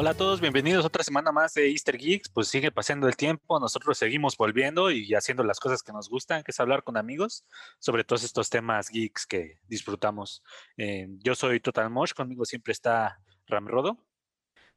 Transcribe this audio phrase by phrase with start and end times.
[0.00, 2.28] Hola a todos, bienvenidos otra semana más de Easter Geeks.
[2.28, 6.44] Pues sigue pasando el tiempo, nosotros seguimos volviendo y haciendo las cosas que nos gustan,
[6.44, 7.44] que es hablar con amigos
[7.80, 10.44] sobre todos estos temas geeks que disfrutamos.
[10.76, 13.98] Eh, yo soy Total Mosh, conmigo siempre está Ramrodo.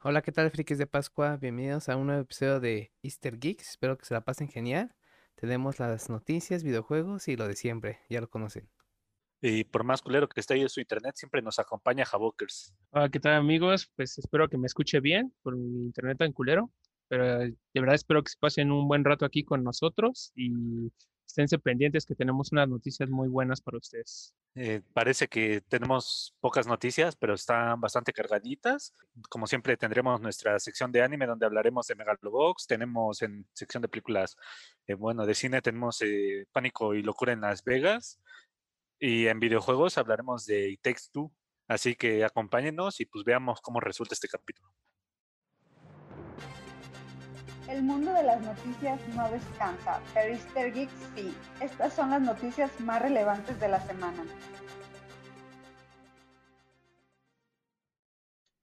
[0.01, 1.37] Hola, ¿qué tal, frikis de Pascua?
[1.37, 3.69] Bienvenidos a un nuevo episodio de Easter Geeks.
[3.69, 4.95] Espero que se la pasen genial.
[5.35, 8.67] Tenemos las noticias, videojuegos y lo de siempre, ya lo conocen.
[9.41, 12.75] Y por más culero que esté ahí en su internet, siempre nos acompaña Javokers.
[12.91, 13.91] Hola, ¿qué tal amigos?
[13.95, 16.71] Pues espero que me escuche bien por mi internet tan culero.
[17.07, 20.89] Pero eh, de verdad espero que se pasen un buen rato aquí con nosotros y
[21.25, 24.33] esténse pendientes que tenemos unas noticias muy buenas para ustedes.
[24.55, 28.93] Eh, parece que tenemos pocas noticias, pero están bastante cargaditas.
[29.27, 32.67] Como siempre tendremos nuestra sección de anime donde hablaremos de Megalobox.
[32.67, 34.37] Tenemos en sección de películas,
[34.87, 35.99] eh, bueno, de cine tenemos
[36.53, 38.19] Pánico y Locura en Las Vegas.
[39.03, 41.33] Y en videojuegos hablaremos de It Takes Two.
[41.67, 44.71] Así que acompáñenos y pues veamos cómo resulta este capítulo.
[47.67, 51.35] El mundo de las noticias no descansa, pero Easter Geeks sí.
[51.59, 54.23] Estas son las noticias más relevantes de la semana.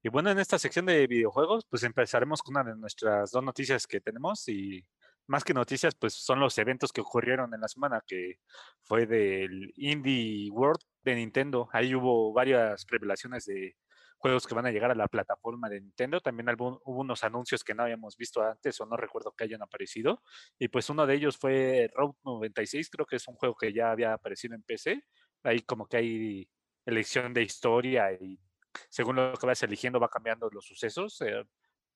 [0.05, 3.89] Y bueno, en esta sección de videojuegos, pues empezaremos con una de nuestras dos noticias
[3.89, 4.86] que tenemos y
[5.28, 8.40] más que noticias, pues son los eventos que ocurrieron en la semana, que
[8.82, 11.68] fue del Indie World de Nintendo.
[11.72, 13.76] Ahí hubo varias revelaciones de
[14.16, 16.20] juegos que van a llegar a la plataforma de Nintendo.
[16.20, 20.22] También hubo unos anuncios que no habíamos visto antes o no recuerdo que hayan aparecido.
[20.58, 23.90] Y pues uno de ellos fue Road 96, creo que es un juego que ya
[23.90, 25.04] había aparecido en PC.
[25.44, 26.50] Ahí como que hay
[26.86, 28.40] elección de historia y
[28.88, 31.20] según lo que vas eligiendo va cambiando los sucesos.
[31.20, 31.44] Eh,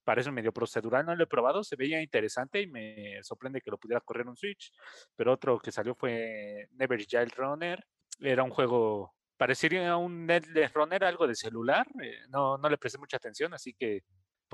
[0.03, 3.77] parece medio procedural, no lo he probado, se veía interesante y me sorprende que lo
[3.77, 4.71] pudiera correr un Switch.
[5.15, 7.85] Pero otro que salió fue Never Child Runner,
[8.19, 12.97] era un juego, parecería un Netless Runner, algo de celular, eh, no, no le presté
[12.97, 14.03] mucha atención, así que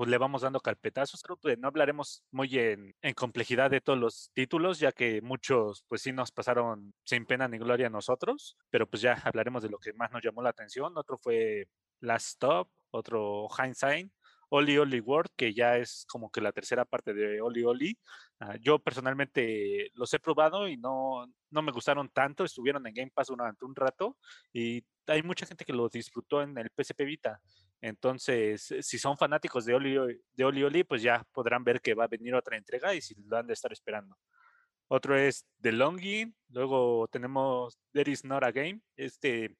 [0.00, 1.22] pues le vamos dando carpetazos.
[1.58, 6.10] No hablaremos muy en, en, complejidad de todos los títulos, ya que muchos pues sí
[6.10, 9.92] nos pasaron sin pena ni gloria a nosotros, pero pues ya hablaremos de lo que
[9.92, 10.96] más nos llamó la atención.
[10.96, 11.68] Otro fue
[12.00, 14.10] Last Stop, otro Hindsight,
[14.50, 17.98] Oli Oli World, que ya es como que la tercera parte de Oli Oli.
[18.40, 23.12] Ah, yo personalmente los he probado y no, no me gustaron tanto, estuvieron en Game
[23.14, 24.16] Pass durante un rato
[24.52, 27.40] y hay mucha gente que los disfrutó en el PSP Vita.
[27.80, 29.96] Entonces, si son fanáticos de Oli,
[30.32, 33.14] de Oli Oli, pues ya podrán ver que va a venir otra entrega y si
[33.26, 34.16] lo han de estar esperando.
[34.88, 39.56] Otro es The Longing, luego tenemos There is not a game, este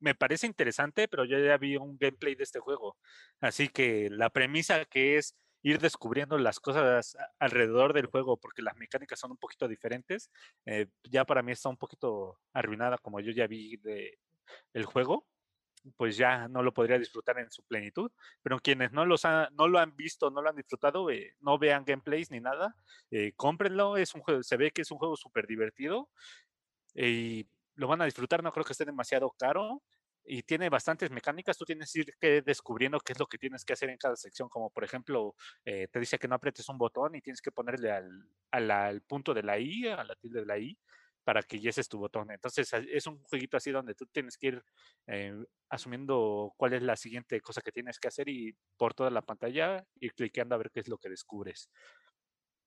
[0.00, 2.96] me parece interesante, pero yo ya vi un gameplay de este juego.
[3.40, 8.76] Así que la premisa que es ir descubriendo las cosas alrededor del juego, porque las
[8.76, 10.30] mecánicas son un poquito diferentes,
[10.66, 14.18] eh, ya para mí está un poquito arruinada como yo ya vi de
[14.74, 15.26] el juego
[15.96, 18.10] pues ya no lo podría disfrutar en su plenitud.
[18.42, 21.84] Pero quienes no, los no lo han visto, no lo han disfrutado, eh, no vean
[21.84, 22.76] gameplays ni nada,
[23.10, 23.96] eh, cómprenlo.
[23.96, 26.08] Es un juego, se ve que es un juego súper divertido
[26.94, 28.42] y lo van a disfrutar.
[28.42, 29.82] No creo que esté demasiado caro
[30.24, 33.74] y tiene bastantes mecánicas, tú tienes que ir descubriendo qué es lo que tienes que
[33.74, 37.14] hacer en cada sección, como por ejemplo, eh, te dice que no aprietes un botón
[37.14, 40.58] y tienes que ponerle al, al, punto de la I, a la tilde de la
[40.58, 40.78] I,
[41.24, 42.30] para que yeses tu botón.
[42.30, 44.62] Entonces es un jueguito así donde tú tienes que ir
[45.06, 45.34] eh,
[45.68, 49.84] asumiendo cuál es la siguiente cosa que tienes que hacer y por toda la pantalla
[50.00, 51.70] ir cliqueando a ver qué es lo que descubres.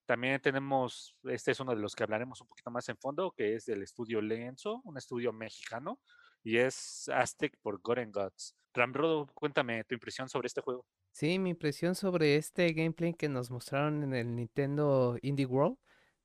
[0.07, 3.55] También tenemos, este es uno de los que hablaremos un poquito más en fondo, que
[3.55, 5.99] es del estudio Lenzo, un estudio mexicano,
[6.41, 8.55] y es Aztec por Goren Gods.
[8.73, 10.85] Ramrodo, cuéntame tu impresión sobre este juego.
[11.11, 15.77] Sí, mi impresión sobre este gameplay que nos mostraron en el Nintendo Indie World,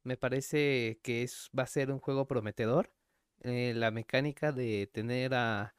[0.04, 2.92] me parece que es, va a ser un juego prometedor.
[3.40, 5.74] Eh, la mecánica de tener a,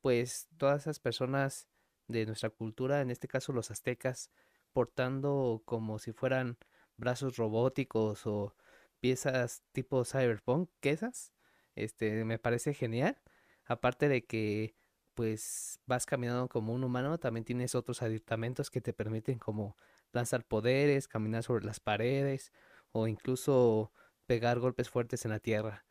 [0.00, 1.68] pues, todas esas personas
[2.08, 4.30] de nuestra cultura, en este caso los aztecas,
[4.72, 6.56] portando como si fueran
[7.02, 8.54] brazos robóticos o
[9.00, 11.32] piezas tipo cyberpunk, que esas,
[11.74, 13.20] este, me parece genial.
[13.66, 14.76] Aparte de que
[15.14, 19.76] pues vas caminando como un humano, también tienes otros aditamentos que te permiten como
[20.12, 22.52] lanzar poderes, caminar sobre las paredes
[22.92, 23.92] o incluso
[24.26, 25.84] pegar golpes fuertes en la tierra.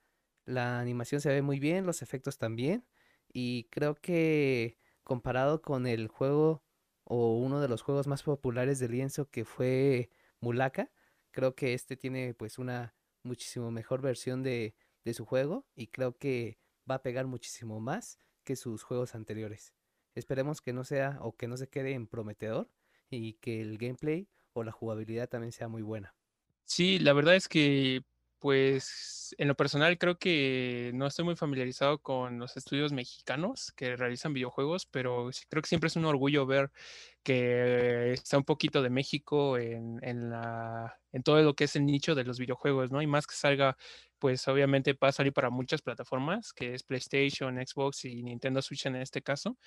[0.45, 2.85] La animación se ve muy bien, los efectos también
[3.33, 6.63] y creo que comparado con el juego
[7.03, 10.09] o uno de los juegos más populares de lienzo que fue
[10.39, 10.89] Mulaka,
[11.31, 12.93] Creo que este tiene pues una
[13.23, 16.57] muchísimo mejor versión de, de su juego y creo que
[16.89, 19.73] va a pegar muchísimo más que sus juegos anteriores.
[20.15, 22.69] Esperemos que no sea o que no se quede en prometedor
[23.09, 26.15] y que el gameplay o la jugabilidad también sea muy buena.
[26.65, 28.03] Sí, la verdad es que
[28.41, 33.95] pues en lo personal creo que no estoy muy familiarizado con los estudios mexicanos que
[33.95, 36.71] realizan videojuegos, pero creo que siempre es un orgullo ver
[37.23, 39.99] que está un poquito de México en,
[41.23, 43.01] todo lo que es el nicho de los videojuegos, ¿no?
[43.01, 43.77] Y más que salga,
[44.21, 48.85] pues obviamente va a salir para muchas plataformas, que es PlayStation, Xbox y Nintendo Switch
[48.85, 49.57] en este caso.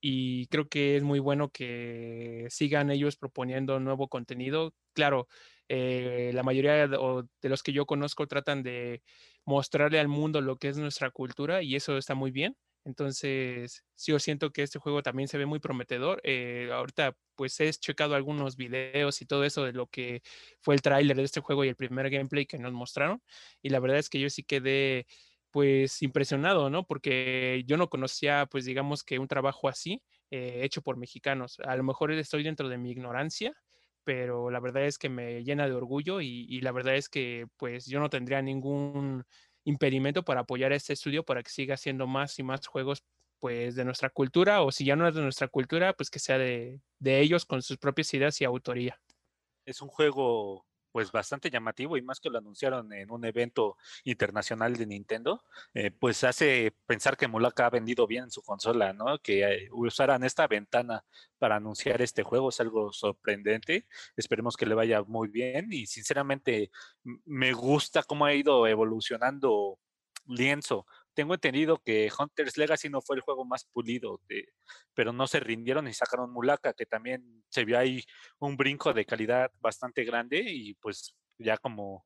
[0.00, 4.74] Y creo que es muy bueno que sigan ellos proponiendo nuevo contenido.
[4.92, 5.28] Claro,
[5.68, 6.98] eh, la mayoría de,
[7.42, 9.02] de, los que yo conozco tratan de
[9.44, 12.56] mostrarle al mundo lo que es nuestra cultura y eso está muy bien.
[12.84, 16.20] Entonces, sí, yo siento que este juego también se ve muy prometedor.
[16.24, 20.22] Eh, ahorita, pues he checado algunos videos y todo eso de lo que
[20.60, 23.22] fue el tráiler de este juego y el primer gameplay que nos mostraron.
[23.62, 25.06] Y la verdad es que yo sí quedé,
[25.50, 26.84] pues, impresionado, ¿no?
[26.86, 31.58] Porque yo no conocía, pues, digamos que un trabajo así, eh, hecho por mexicanos.
[31.60, 33.54] A lo mejor estoy dentro de mi ignorancia,
[34.04, 37.46] pero la verdad es que me llena de orgullo y, y, la verdad es que
[37.56, 39.24] pues yo no tendría ningún
[39.64, 43.04] impedimento para apoyar este estudio para que siga haciendo más y más juegos
[43.40, 46.38] pues de nuestra cultura o si ya no es de nuestra cultura pues que sea
[46.38, 49.00] de, de ellos con sus propias ideas y autoría.
[49.64, 54.76] Es un juego pues bastante llamativo y más que lo anunciaron en un evento internacional
[54.76, 55.42] de Nintendo,
[55.74, 59.18] eh, pues hace pensar que Mulaka ha vendido bien su consola, ¿no?
[59.18, 61.04] Que eh, usaran esta ventana
[61.38, 63.86] para anunciar este juego es algo sorprendente.
[64.16, 66.70] Esperemos que le vaya muy bien y sinceramente
[67.24, 69.78] me gusta cómo ha ido evolucionando
[70.26, 74.20] Lienzo tengo entendido que Hunter's Legacy no fue el juego más pulido,
[74.94, 78.04] pero no se rindieron y sacaron Mulaka, que también se vio ahí
[78.38, 82.04] un brinco de calidad bastante grande y pues ya como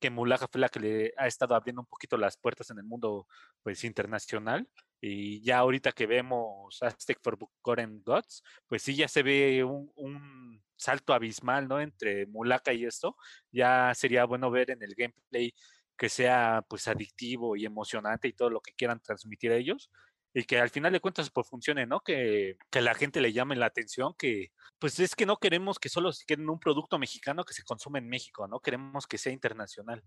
[0.00, 2.84] que Mulaka fue la que le ha estado abriendo un poquito las puertas en el
[2.84, 3.26] mundo
[3.62, 4.68] pues internacional
[5.00, 9.90] y ya ahorita que vemos Aztec for Forgotten Gods, pues sí ya se ve un,
[9.96, 11.80] un salto abismal, ¿no?
[11.80, 13.16] Entre Mulaka y esto,
[13.50, 15.52] ya sería bueno ver en el gameplay
[15.98, 19.90] que sea pues adictivo y emocionante y todo lo que quieran transmitir a ellos
[20.32, 22.00] y que al final de cuentas pues funcione, ¿no?
[22.00, 25.88] Que, que la gente le llame la atención, que pues es que no queremos que
[25.88, 28.60] solo se quede un producto mexicano que se consume en México, ¿no?
[28.60, 30.02] Queremos que sea internacional.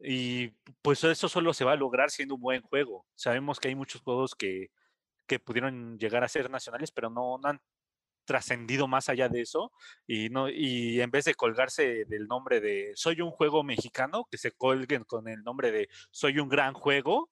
[0.00, 0.48] Y
[0.80, 3.06] pues eso solo se va a lograr siendo un buen juego.
[3.14, 4.70] Sabemos que hay muchos juegos que,
[5.26, 7.60] que pudieron llegar a ser nacionales, pero no, no han
[8.28, 9.72] trascendido más allá de eso
[10.06, 14.36] y no y en vez de colgarse del nombre de soy un juego mexicano que
[14.36, 17.30] se colguen con el nombre de soy un gran juego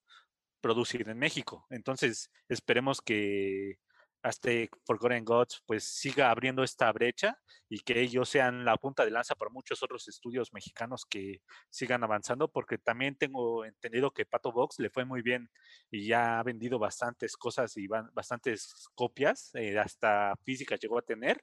[0.63, 1.67] producido en México.
[1.69, 3.79] Entonces esperemos que
[4.27, 7.39] Aztec Forgotten Gods pues siga abriendo esta brecha
[7.69, 12.03] y que ellos sean la punta de lanza para muchos otros estudios mexicanos que sigan
[12.05, 15.51] avanzando, porque también tengo entendido que Pato Box le fue muy bien
[15.91, 21.43] y ya ha vendido bastantes cosas y bastantes copias, eh, hasta física llegó a tener,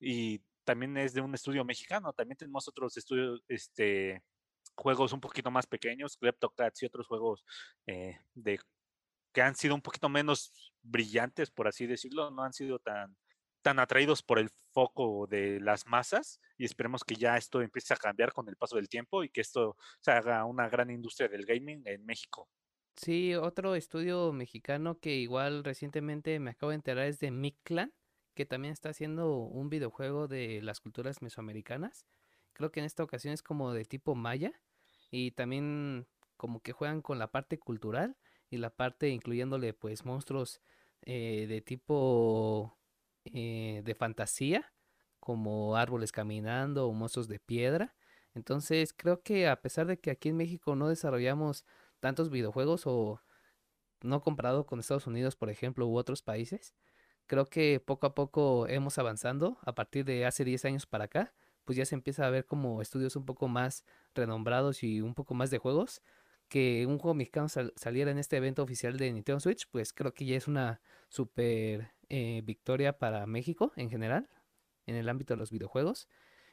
[0.00, 4.22] y también es de un estudio mexicano, también tenemos otros estudios, este
[4.76, 7.44] juegos un poquito más pequeños, Kleptocats y otros juegos
[7.86, 8.60] eh, de
[9.38, 10.52] que han sido un poquito menos
[10.82, 13.16] brillantes, por así decirlo, no han sido tan,
[13.62, 17.98] tan atraídos por el foco de las masas y esperemos que ya esto empiece a
[17.98, 21.46] cambiar con el paso del tiempo y que esto se haga una gran industria del
[21.46, 22.50] gaming en México.
[22.96, 27.92] Sí, otro estudio mexicano que igual recientemente me acabo de enterar es de Mictlan,
[28.34, 32.06] que también está haciendo un videojuego de las culturas mesoamericanas.
[32.54, 34.60] Creo que en esta ocasión es como de tipo maya
[35.12, 38.16] y también como que juegan con la parte cultural
[38.50, 40.60] y la parte incluyéndole pues monstruos
[41.02, 42.76] eh, de tipo
[43.24, 44.72] eh, de fantasía
[45.20, 47.94] como árboles caminando o monstruos de piedra.
[48.34, 51.64] Entonces creo que a pesar de que aquí en México no desarrollamos
[52.00, 53.20] tantos videojuegos o
[54.02, 56.74] no comparado con Estados Unidos por ejemplo u otros países
[57.26, 59.58] creo que poco a poco hemos avanzando.
[59.62, 62.80] A partir de hace 10 años para acá pues ya se empieza a ver como
[62.80, 66.02] estudios un poco más renombrados y un poco más de juegos
[66.48, 70.24] que un juego mexicano saliera en este evento oficial de Nintendo Switch, pues creo que
[70.24, 74.28] ya es una super eh, victoria para México en general,
[74.86, 76.08] en el ámbito de los videojuegos.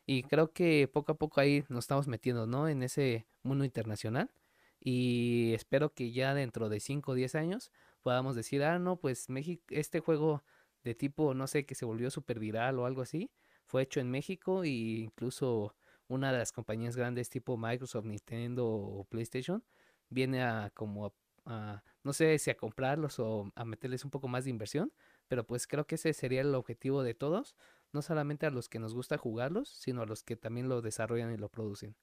[0.06, 2.68] Y creo que poco a poco ahí nos estamos metiendo, ¿no?
[2.70, 4.32] En ese mundo internacional.
[4.80, 7.72] Y espero que ya dentro de 5 o 10 años
[8.04, 10.44] podamos decir, ah, no, pues México, este juego
[10.84, 13.32] de tipo, no sé, que se volvió super viral o algo así,
[13.66, 15.76] fue hecho en México e incluso
[16.08, 19.64] una de las compañías grandes tipo Microsoft, Nintendo o PlayStation
[20.10, 21.14] viene a como
[21.46, 24.92] a, no sé si a comprarlos o a meterles un poco más de inversión,
[25.28, 27.56] pero pues creo que ese sería el objetivo de todos,
[27.94, 31.34] no solamente a los que nos gusta jugarlos, sino a los que también lo desarrollan
[31.34, 31.96] y lo producen.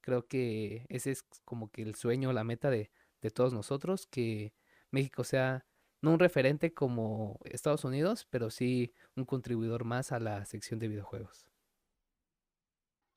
[0.00, 2.90] Creo que ese es como que el sueño, la meta de,
[3.20, 4.54] de todos nosotros, que
[4.90, 5.66] México sea
[6.02, 10.88] no un referente como Estados Unidos, pero sí un contribuidor más a la sección de
[10.88, 11.49] videojuegos.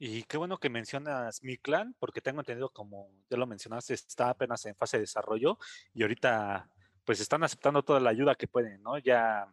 [0.05, 4.31] Y qué bueno que mencionas mi clan, porque tengo entendido, como ya lo mencionaste, está
[4.31, 5.57] apenas en fase de desarrollo
[5.93, 6.69] y ahorita
[7.05, 8.97] pues están aceptando toda la ayuda que pueden, ¿no?
[8.97, 9.47] Ya,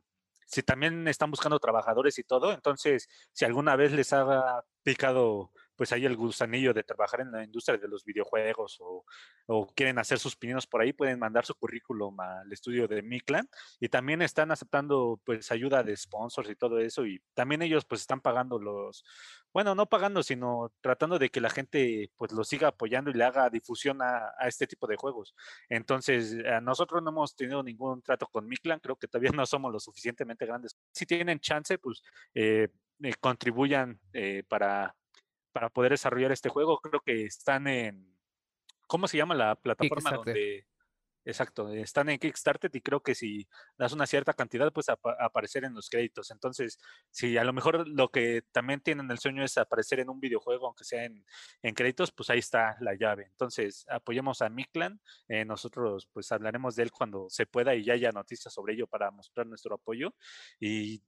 [0.46, 5.92] si también están buscando trabajadores y todo, entonces si alguna vez les ha picado pues
[5.92, 10.36] ahí el gusanillo de trabajar en la industria de los videojuegos o, quieren hacer sus
[10.36, 13.48] pininos por ahí, pueden mandar su currículum al estudio de Miclan
[13.80, 18.02] y también están aceptando pues ayuda de sponsors y todo eso y también ellos pues
[18.02, 19.06] están pagando los,
[19.54, 23.24] bueno, no pagando, sino tratando de que la gente pues lo siga apoyando y le
[23.24, 25.34] haga difusión a, este tipo de juegos.
[25.70, 29.80] Entonces, nosotros no hemos tenido ningún trato con Miclan, creo que todavía no somos lo
[29.80, 30.76] suficientemente grandes.
[30.92, 32.02] Si tienen chance, pues
[32.34, 32.68] eh,
[33.02, 34.94] eh, contribuyan eh, para
[35.52, 36.78] para poder desarrollar este juego.
[36.80, 38.16] Creo que están en,
[38.86, 40.66] ¿cómo se llama la plataforma donde...
[41.22, 45.74] Exacto, están en Kickstarter y creo que si das una cierta cantidad, pues aparecer en
[45.74, 46.30] los créditos.
[46.30, 46.78] Entonces,
[47.10, 50.66] si a lo mejor lo que también tienen el sueño es aparecer en un videojuego,
[50.66, 51.24] aunque sea en,
[51.74, 53.26] créditos, pues ahí está la llave.
[53.26, 55.00] Entonces, apoyemos a Miklan.
[55.28, 58.86] Eh, nosotros pues hablaremos de él cuando se pueda y ya haya noticias sobre ello
[58.86, 60.14] para mostrar nuestro apoyo.
[60.58, 61.02] Y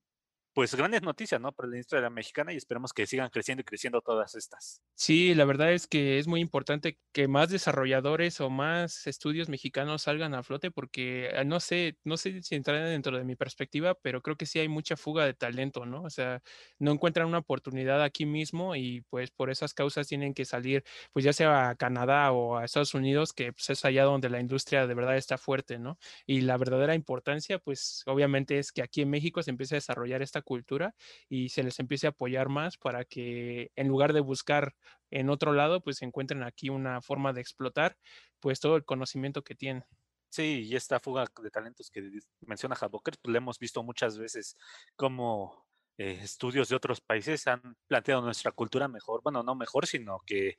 [0.52, 1.52] pues grandes noticias, ¿no?
[1.52, 4.82] Para la industria mexicana y esperemos que sigan creciendo y creciendo todas estas.
[4.94, 10.02] Sí, la verdad es que es muy importante que más desarrolladores o más estudios mexicanos
[10.02, 13.94] salgan a flote porque ah, no sé, no sé si entra dentro de mi perspectiva,
[14.00, 16.02] pero creo que sí hay mucha fuga de talento, ¿no?
[16.02, 16.42] O sea,
[16.78, 21.24] no encuentran una oportunidad aquí mismo y pues por esas causas tienen que salir, pues
[21.24, 24.86] ya sea a Canadá o a Estados Unidos, que pues, es allá donde la industria
[24.86, 25.98] de verdad está fuerte, ¿no?
[26.26, 30.22] Y la verdadera importancia, pues obviamente es que aquí en México se empiece a desarrollar
[30.22, 30.94] esta cultura
[31.28, 34.74] y se les empiece a apoyar más para que en lugar de buscar
[35.10, 37.96] en otro lado, pues encuentren aquí una forma de explotar
[38.40, 39.84] pues todo el conocimiento que tienen.
[40.30, 42.08] Sí, y esta fuga de talentos que
[42.40, 44.56] menciona Havoker, pues le hemos visto muchas veces
[44.96, 45.66] como
[45.98, 50.56] eh, estudios de otros países han planteado nuestra cultura mejor, bueno, no mejor, sino que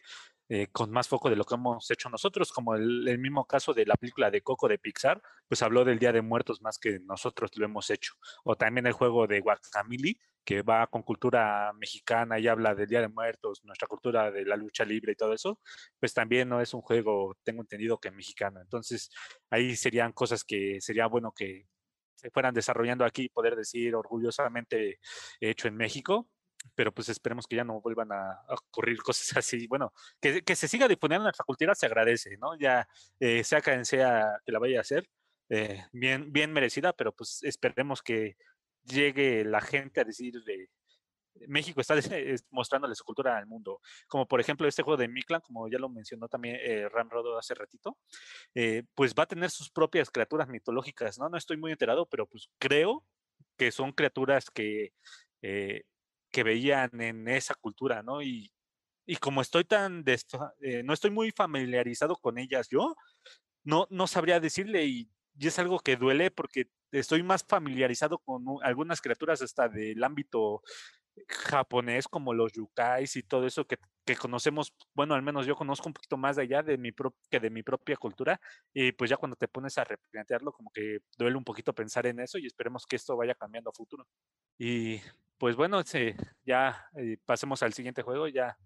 [0.55, 3.87] eh, con más foco de lo que hemos hecho nosotros, como el, mismo caso de
[3.87, 7.49] la película de Coco de Pixar, pues habló del Día de Muertos más que nosotros
[7.55, 8.13] lo hemos hecho.
[8.43, 13.01] O también el juego de Guacamili, que va con cultura mexicana y habla del Día
[13.01, 15.59] de Muertos, nuestra cultura de la lucha libre y todo eso,
[15.99, 18.61] pues también no es un juego, tengo entendido que mexicano.
[18.61, 19.09] Entonces,
[19.49, 21.65] ahí serían cosas que sería bueno que
[22.13, 24.99] se fueran desarrollando aquí y poder decir orgullosamente
[25.41, 26.29] hecho en México
[26.75, 29.67] pero pues esperemos que ya no vuelvan a, ocurrir cosas así.
[29.67, 32.57] Bueno, que, que, se siga difundiendo nuestra cultura se agradece, ¿no?
[32.57, 32.87] Ya
[33.19, 35.07] eh, sea quien sea que la vaya a hacer,
[35.49, 38.37] eh, bien, bien merecida, pero pues esperemos que
[38.85, 40.69] llegue la gente a decir de
[41.47, 41.95] México está
[42.51, 43.79] mostrándole su cultura al mundo.
[44.07, 47.37] Como por ejemplo este juego de Miklan, como ya lo mencionó también eh, Ram Rodo
[47.37, 47.97] hace ratito,
[48.55, 51.29] eh, pues va a tener sus propias criaturas mitológicas, ¿no?
[51.29, 53.03] No estoy muy enterado, pero pues creo
[53.57, 54.93] que son criaturas que
[56.33, 58.21] que veían en esa cultura, ¿no?
[58.21, 58.51] Y,
[59.05, 62.95] y como estoy tan, eh, no estoy muy familiarizado con ellas yo,
[63.63, 68.43] no, no sabría decirle y, y, es algo que duele porque estoy más familiarizado con
[68.63, 70.63] algunas criaturas hasta del ámbito
[71.27, 75.87] japonés como los yukais y todo eso que, que, conocemos, bueno, al menos yo conozco
[75.87, 76.91] un poquito más de allá de mi
[77.29, 78.39] que de mi propia cultura
[78.73, 82.19] y pues ya cuando te pones a replantearlo como que duele un poquito pensar en
[82.19, 84.07] eso y esperemos que esto vaya cambiando a futuro.
[84.57, 84.99] Y
[85.43, 85.81] pues bueno,
[86.45, 88.57] ya eh, pasemos al siguiente juego, ya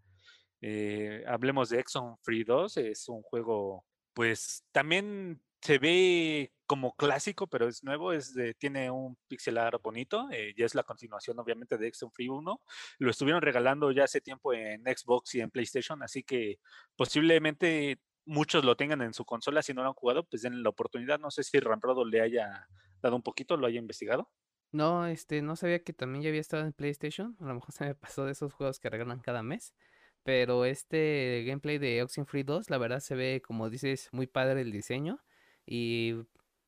[0.61, 7.47] eh, hablemos de Exxon Free 2, es un juego, pues también se ve como clásico,
[7.47, 11.79] pero es nuevo, es tiene un pixel art bonito, eh, ya es la continuación obviamente
[11.79, 12.61] de Exxon Free 1,
[12.99, 16.59] lo estuvieron regalando ya hace tiempo en Xbox y en PlayStation, así que
[16.95, 20.69] posiblemente muchos lo tengan en su consola, si no lo han jugado, pues den la
[20.69, 22.67] oportunidad, no sé si Ramrodo le haya
[23.01, 24.29] dado un poquito, lo haya investigado.
[24.71, 27.35] No, este, no sabía que también ya había estado en PlayStation.
[27.39, 29.73] A lo mejor se me pasó de esos juegos que regalan cada mes.
[30.23, 34.71] Pero este gameplay de Oxenfree 2, la verdad se ve, como dices, muy padre el
[34.71, 35.19] diseño.
[35.65, 36.15] Y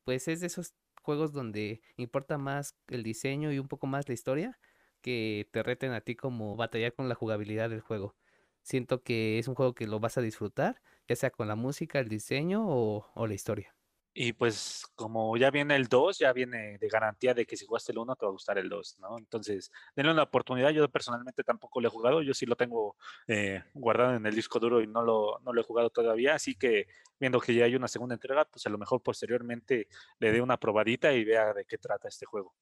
[0.06, 4.14] pues es de esos juegos donde importa más el diseño y un poco más la
[4.14, 4.60] historia
[5.02, 8.16] que te reten a ti como batallar con la jugabilidad del juego.
[8.64, 12.00] Siento que es un juego que lo vas a disfrutar, ya sea con la música,
[12.00, 13.76] el diseño o, o la historia.
[14.14, 17.92] Y pues como ya viene el 2, ya viene de garantía de que si jugaste
[17.92, 19.18] el 1 te va a gustar el 2, ¿no?
[19.18, 20.72] Entonces, denle una oportunidad.
[20.72, 22.98] Yo personalmente tampoco lo he jugado, yo sí lo tengo
[23.28, 26.56] eh, guardado en el disco duro y no lo, no lo he jugado todavía, así
[26.56, 26.88] que
[27.20, 29.88] viendo que ya hay una segunda entrega, pues a lo mejor posteriormente
[30.20, 32.56] le dé una probadita y vea de qué trata este juego.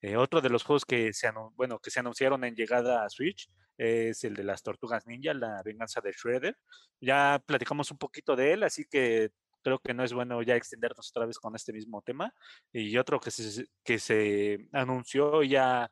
[0.00, 3.48] Eh, otro de los juegos que se, bueno, que se anunciaron en llegada a Switch
[3.78, 6.56] es el de las Tortugas Ninja, la venganza de Shredder.
[7.00, 9.30] Ya platicamos un poquito de él, así que
[9.62, 12.34] creo que no es bueno ya extendernos otra vez con este mismo tema.
[12.72, 15.90] Y otro que se, que se anunció ya,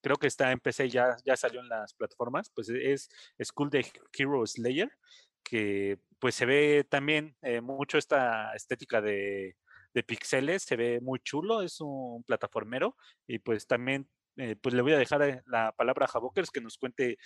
[0.00, 3.08] creo que está en PC, ya, ya salió en las plataformas, pues es
[3.42, 4.90] School de Hero Slayer,
[5.42, 9.56] que pues se ve también eh, mucho esta estética de,
[9.94, 14.82] de pixeles, se ve muy chulo, es un plataformero y pues también eh, pues le
[14.82, 17.18] voy a dejar eh, la palabra a Javokers que nos cuente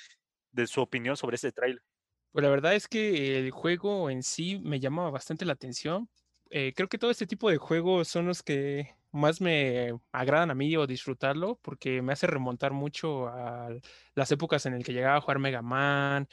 [0.50, 1.82] de su opinión sobre este trailer.
[2.36, 6.10] Pues la verdad es que el juego en sí me llama bastante la atención.
[6.50, 10.54] Eh, creo que todo este tipo de juegos son los que más me agradan a
[10.54, 13.70] mí o disfrutarlo porque me hace remontar mucho a
[14.14, 16.28] las épocas en el que llegaba a jugar Mega Man,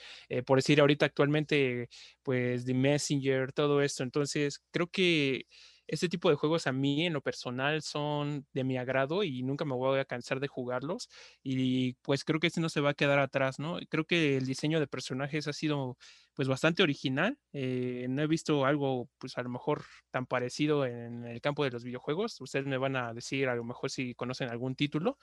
[0.45, 1.87] por decir ahorita actualmente
[2.21, 4.03] pues The Messenger, todo esto.
[4.03, 5.45] Entonces creo que
[5.87, 9.65] este tipo de juegos a mí en lo personal son de mi agrado y nunca
[9.65, 11.09] me voy a cansar de jugarlos
[11.43, 13.77] y pues creo que este no se va a quedar atrás, ¿no?
[13.89, 15.97] Creo que el diseño de personajes ha sido
[16.33, 21.25] pues bastante original, eh, no he visto algo pues a lo mejor tan parecido en
[21.25, 24.49] el campo de los videojuegos, ustedes me van a decir a lo mejor si conocen
[24.49, 25.17] algún título,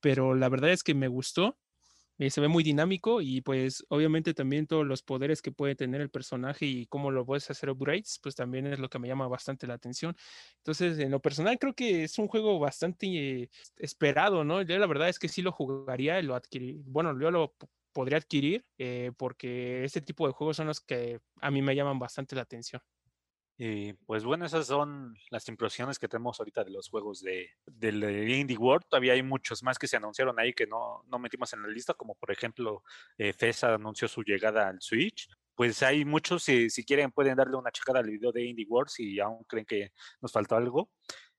[0.00, 1.58] pero la verdad es que me gustó
[2.18, 6.00] eh, se ve muy dinámico y pues obviamente también todos los poderes que puede tener
[6.00, 9.28] el personaje y cómo lo puedes hacer upgrades, pues también es lo que me llama
[9.28, 10.16] bastante la atención.
[10.58, 14.62] Entonces, en lo personal creo que es un juego bastante esperado, ¿no?
[14.62, 16.82] Yo la verdad es que sí lo jugaría lo adquirí.
[16.86, 17.54] Bueno, yo lo
[17.92, 21.98] podría adquirir eh, porque este tipo de juegos son los que a mí me llaman
[21.98, 22.82] bastante la atención.
[23.58, 28.28] Y pues bueno, esas son las impresiones que tenemos ahorita de los juegos de, del
[28.28, 28.86] Indie World.
[28.88, 31.94] Todavía hay muchos más que se anunciaron ahí que no, no metimos en la lista,
[31.94, 32.82] como por ejemplo
[33.16, 35.28] eh, FESA anunció su llegada al Switch.
[35.54, 38.90] Pues hay muchos, si, si quieren pueden darle una checada al video de Indie World
[38.90, 40.90] si aún creen que nos faltó algo.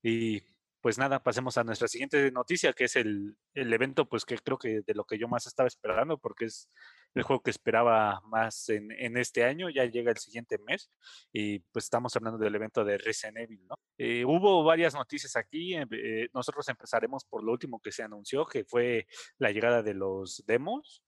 [0.02, 0.42] Y
[0.88, 4.79] pues nada, pasemos a nuestra siguiente noticia, que es el, evento, pues que creo que
[4.88, 6.70] de lo que yo más estaba esperando, porque es
[7.13, 10.89] el juego que esperaba más en, este año, ya llega el siguiente mes,
[11.34, 13.75] y pues estamos hablando del evento de Resident Evil, ¿no?
[13.98, 18.45] Eh, hubo varias noticias aquí, eh, eh, nosotros empezaremos por lo último que se anunció,
[18.45, 19.08] que fue
[19.39, 21.04] la llegada de los demos.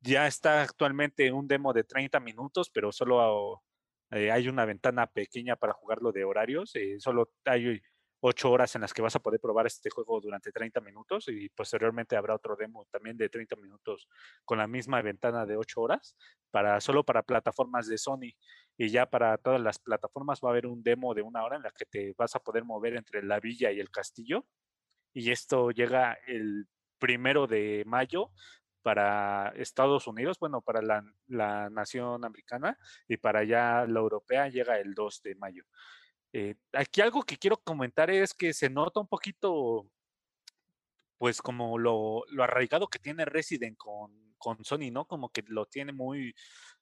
[0.00, 3.64] ya está actualmente un demo de 30 minutos, pero solo
[4.10, 7.82] hay una ventana pequeña para jugarlo de horarios, solo hay
[8.24, 11.48] ocho horas en las que vas a poder probar este juego durante 30 minutos y
[11.48, 14.08] posteriormente habrá otro demo también de 30 minutos
[14.44, 16.16] con la misma ventana de ocho horas
[16.52, 18.36] para solo para plataformas de Sony
[18.78, 21.64] y ya para todas las plataformas va a haber un demo de una hora en
[21.64, 24.46] la que te vas a poder mover entre la villa y el castillo
[25.12, 26.68] y esto llega el
[27.00, 28.30] primero de mayo
[28.82, 34.78] para Estados Unidos, bueno, para la, la nación americana y para ya la europea llega
[34.78, 35.64] el 2 de mayo.
[36.32, 39.86] Eh, aquí algo que quiero comentar es que se nota un poquito,
[41.18, 45.06] pues como lo, arraigado que tiene Resident con, con, Sony, ¿no?
[45.06, 46.34] Como que lo tiene muy,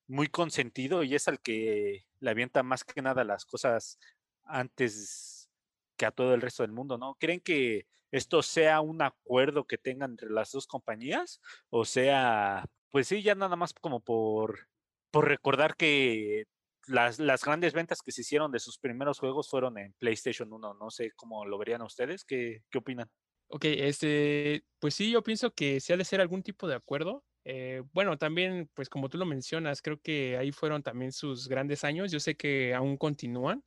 [0.06, 3.98] muy consentido y es al que le avienta más que nada las cosas
[4.44, 5.50] antes
[5.96, 7.16] que a todo el resto del mundo, ¿no?
[7.16, 11.40] ¿Creen que esto sea un acuerdo que tengan entre las dos compañías?
[11.70, 14.68] O sea, pues sí, ya nada más como por,
[15.10, 16.46] por recordar que
[16.90, 20.74] las, las, grandes ventas que se hicieron de sus primeros juegos fueron en PlayStation 1.
[20.74, 22.24] No sé cómo lo verían ustedes.
[22.24, 23.08] ¿Qué, qué opinan?
[23.48, 27.24] Ok, este, pues sí, yo pienso que se ha de ser algún tipo de acuerdo.
[27.44, 31.82] Eh, bueno, también, pues como tú lo mencionas, creo que ahí fueron también sus grandes
[31.84, 32.12] años.
[32.12, 33.64] Yo sé que aún continúan,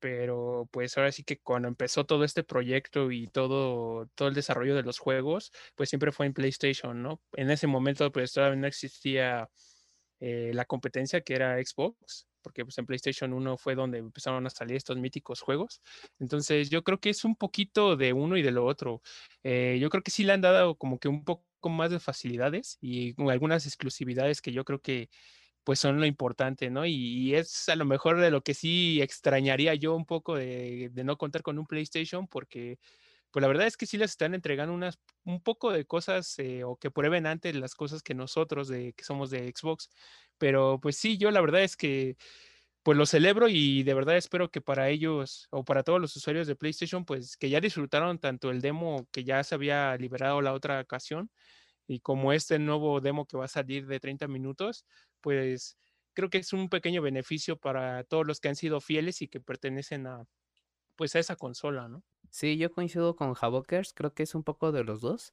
[0.00, 4.74] pero pues ahora sí que cuando empezó todo este proyecto y todo, todo el desarrollo
[4.74, 7.22] de los juegos, pues siempre fue en PlayStation, ¿no?
[7.32, 9.48] En ese momento, pues todavía no existía
[10.20, 14.50] eh, la competencia que era Xbox porque pues, en PlayStation 1 fue donde empezaron a
[14.50, 15.82] salir estos míticos juegos.
[16.20, 19.02] Entonces yo creo que es un poquito de uno y de lo otro.
[19.42, 22.78] Eh, yo creo que sí le han dado como que un poco más de facilidades
[22.80, 25.08] y algunas exclusividades que yo creo que
[25.64, 26.86] pues son lo importante, ¿no?
[26.86, 31.18] Y, es a lo mejor de lo que sí extrañaría yo un poco de, no
[31.18, 32.78] contar con un PlayStation porque
[33.36, 36.64] pues la verdad es que sí les están entregando unas, un poco de cosas eh,
[36.64, 39.90] o que prueben antes las cosas que nosotros de que somos de Xbox.
[40.38, 42.16] Pero pues sí, yo la verdad es que
[42.82, 46.46] pues lo celebro y de verdad espero que para ellos o para todos los usuarios
[46.46, 50.54] de PlayStation, pues que ya disfrutaron tanto el demo que ya se había liberado la
[50.54, 51.30] otra ocasión
[51.86, 54.86] y como este nuevo demo que va a salir de 30 minutos,
[55.20, 55.76] pues
[56.14, 59.40] creo que es un pequeño beneficio para todos los que han sido fieles y que
[59.40, 60.24] pertenecen a
[60.96, 62.02] pues a esa consola, ¿no?
[62.36, 65.32] Sí, yo coincido con Havokers, creo que es un poco de los dos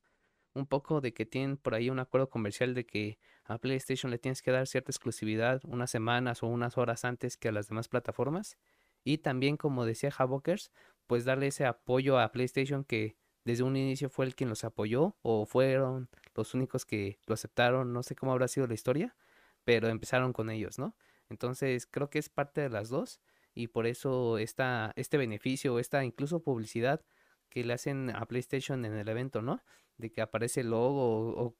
[0.53, 4.19] un poco de que tienen por ahí un acuerdo comercial de que a PlayStation le
[4.19, 7.89] tienes que dar cierta exclusividad unas semanas o unas horas antes que a las demás
[7.89, 8.57] plataformas.
[9.03, 10.71] Y también, como decía Havokers,
[11.07, 15.17] pues darle ese apoyo a PlayStation que desde un inicio fue el quien los apoyó
[15.23, 19.17] o fueron los únicos que lo aceptaron, no sé cómo habrá sido la historia,
[19.65, 20.95] pero empezaron con ellos, ¿no?
[21.29, 23.19] Entonces creo que es parte de las dos
[23.53, 27.01] y por eso esta, este beneficio, esta incluso publicidad
[27.49, 29.61] que le hacen a PlayStation en el evento, ¿no?
[29.97, 31.55] De que aparece el logo o,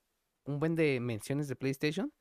[0.46, 2.12] un buen de menciones de PlayStation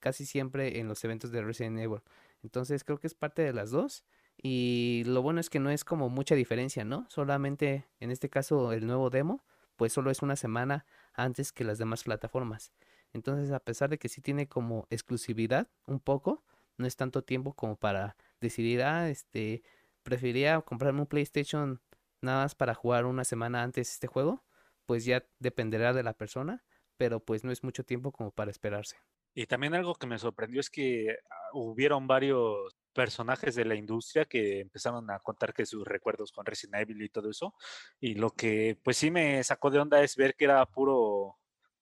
[0.00, 2.00] casi siempre en los eventos de Resident Evil.
[2.42, 4.04] Entonces creo que es parte de las dos.
[4.42, 7.06] Y lo bueno es que no es como mucha diferencia, ¿no?
[7.10, 9.44] Solamente en este caso el nuevo demo,
[9.76, 12.72] pues solo es una semana antes que las demás plataformas.
[13.12, 16.44] Entonces, a pesar de que sí tiene como exclusividad un poco,
[16.76, 19.62] no es tanto tiempo como para decidir, ah, este,
[20.02, 21.82] preferiría comprarme un PlayStation
[22.22, 24.44] nada más para jugar una semana antes este juego,
[24.86, 26.64] pues ya dependerá de la persona,
[26.96, 28.96] pero pues no es mucho tiempo como para esperarse.
[29.34, 34.24] Y también algo que me sorprendió es que ah, hubieron varios personajes de la industria
[34.24, 37.54] que empezaron a contar que sus recuerdos con Resident Evil y todo eso.
[38.00, 41.38] Y lo que pues sí me sacó de onda es ver que era puro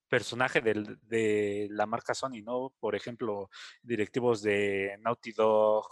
[0.09, 2.73] personaje de la marca Sony, ¿no?
[2.81, 3.51] Por ejemplo,
[3.83, 5.87] directivos de Naughty Dog,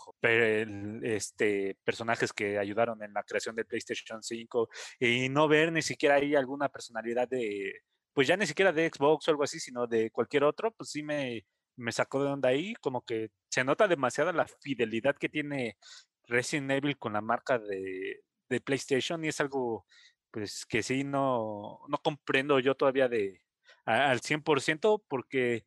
[1.03, 4.69] este, personajes que ayudaron en la creación del PlayStation 5
[5.01, 7.81] y no ver ni siquiera ahí alguna personalidad de,
[8.13, 11.03] pues ya ni siquiera de Xbox o algo así, sino de cualquier otro, pues sí
[11.03, 15.77] me, me sacó de onda ahí, como que se nota demasiada la fidelidad que tiene
[16.25, 19.87] Resident Evil con la marca de, de PlayStation y es algo
[20.31, 23.41] pues que sí no, no comprendo yo todavía de
[23.87, 25.64] al 100% porque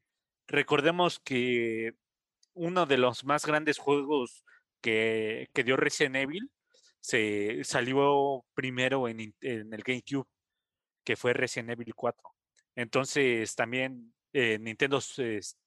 [0.48, 1.94] recordemos que
[2.54, 4.46] uno de los más grandes juegos
[4.82, 6.52] que, que dio Resident Evil
[7.00, 10.28] se salió primero en, el GameCube,
[11.04, 12.22] que fue Resident Evil 4.
[12.76, 15.00] Entonces también eh, Nintendo,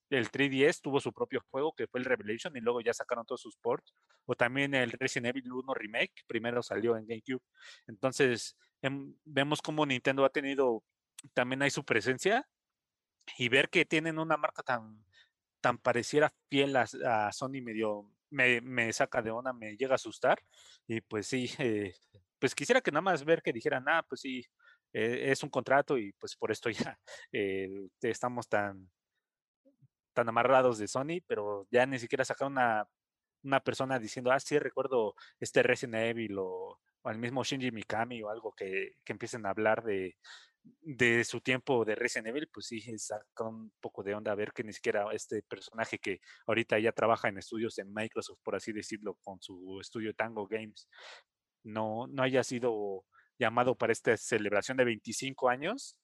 [0.09, 3.41] el 3DS tuvo su propio juego que fue el Revelation y luego ya sacaron todos
[3.41, 3.93] sus ports.
[4.25, 7.43] O también el Resident Evil 1 Remake, primero salió en GameCube.
[7.87, 10.83] Entonces em, vemos cómo Nintendo ha tenido,
[11.33, 12.47] también hay su presencia
[13.37, 15.03] y ver que tienen una marca tan,
[15.61, 20.39] tan pareciera fiel a, Sony medio me, me, saca de onda, me llega a asustar.
[20.87, 21.95] Y pues sí, eh,
[22.39, 24.45] pues quisiera que nada más ver que dijeran, ah, pues sí,
[24.93, 26.99] eh, es un contrato y pues por esto ya
[27.31, 28.89] eh, estamos tan,
[30.13, 32.87] tan amarrados de Sony, pero ya ni siquiera sacar una,
[33.43, 38.21] una persona diciendo, ah, sí, recuerdo este Resident Evil o, o al mismo Shinji Mikami
[38.23, 40.17] o algo que, que empiecen a hablar de,
[40.63, 44.63] de su tiempo de Resident Evil, pues sí, saca un poco de onda ver que
[44.63, 49.15] ni siquiera este personaje que ahorita ya trabaja en estudios en Microsoft, por así decirlo,
[49.15, 50.87] con su estudio Tango Games,
[51.63, 53.05] no, no haya sido
[53.37, 55.97] llamado para esta celebración de 25 años,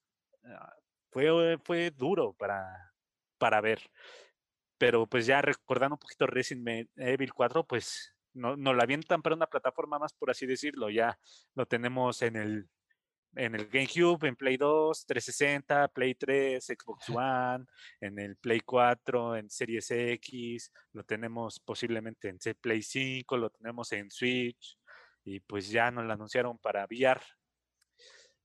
[0.44, 0.74] ah,
[1.12, 2.94] fue, fue duro para,
[3.38, 3.82] para ver.
[4.78, 9.36] Pero pues ya recordando un poquito Resident Evil 4, pues no, no la avientan para
[9.36, 10.90] una plataforma más, por así decirlo.
[10.90, 11.20] Ya
[11.56, 12.70] lo tenemos en el,
[13.36, 17.66] en el GameCube, en Play 2, 360, Play 3, Xbox One,
[18.02, 23.92] en el Play 4, en Series X, lo tenemos posiblemente en Play 5, lo tenemos
[23.92, 24.78] en Switch,
[25.24, 27.22] y pues ya nos lo anunciaron para VR.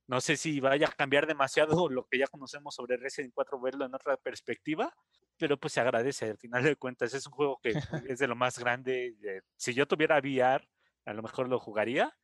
[0.06, 3.86] No sé si vaya a cambiar demasiado lo que ya conocemos sobre Resident 4, verlo
[3.86, 4.94] en otra perspectiva,
[5.38, 6.30] pero pues se agradece.
[6.30, 7.70] Al final de cuentas, es un juego que
[8.08, 9.14] es de lo más grande.
[9.56, 10.68] Si yo tuviera VR,
[11.06, 12.14] a lo mejor lo jugaría,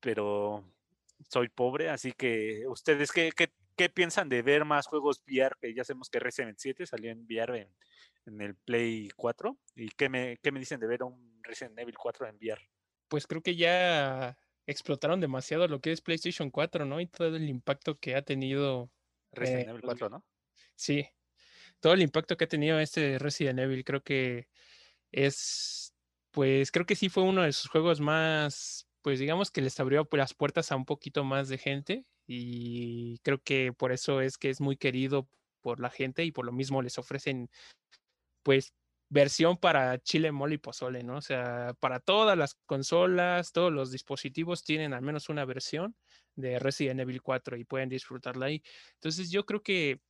[0.00, 0.64] pero
[1.28, 3.30] soy pobre, así que ustedes, ¿qué,
[3.76, 5.56] qué, piensan de ver más juegos VR?
[5.60, 7.68] Que ya sabemos que Resident 7 salió en VR en,
[8.26, 9.56] en el Play 4.
[9.76, 12.68] ¿Y qué me, qué me dicen de ver un Resident Evil 4 en VR?
[13.08, 17.00] pues creo que ya explotaron demasiado lo que es PlayStation 4, ¿no?
[17.00, 18.90] Y todo el impacto que ha tenido.
[19.32, 20.24] Resident Evil 4, ¿no?
[20.74, 21.06] Sí,
[21.80, 24.48] todo el impacto que ha tenido este Resident Evil, creo que
[25.10, 25.94] es,
[26.30, 30.08] pues creo que sí fue uno de sus juegos más, pues digamos que les abrió
[30.12, 34.50] las puertas a un poquito más de gente y creo que por eso es que
[34.50, 35.28] es muy querido
[35.60, 37.50] por la gente y por lo mismo les ofrecen
[38.42, 38.74] pues
[39.10, 41.16] versión para chile, mole y pozole, ¿no?
[41.16, 45.96] O sea, para todas las consolas, todos los dispositivos tienen al menos una versión
[46.36, 48.62] de Resident Evil 4 y pueden disfrutarla ahí.
[48.94, 50.00] Entonces yo creo que,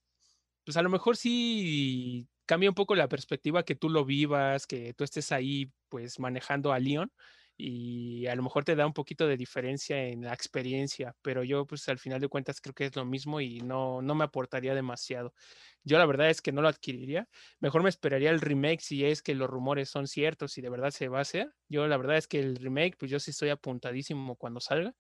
[0.65, 4.95] pues a lo mejor sí cambia un poco la perspectiva que tú lo vivas, que
[4.95, 7.13] tú estés ahí pues manejando a Leon
[7.61, 11.67] y a lo mejor te da un poquito de diferencia en la experiencia, pero yo
[11.67, 14.75] pues al final de cuentas creo que es lo mismo y no, no me aportaría
[14.77, 15.35] demasiado.
[15.83, 17.29] Yo la verdad es que no lo adquiriría,
[17.61, 20.91] mejor me esperaría el remake si es que los rumores son ciertos y de verdad
[20.91, 21.53] se va a hacer.
[21.69, 24.95] Yo la verdad es que el remake pues yo sí estoy apuntadísimo cuando salga.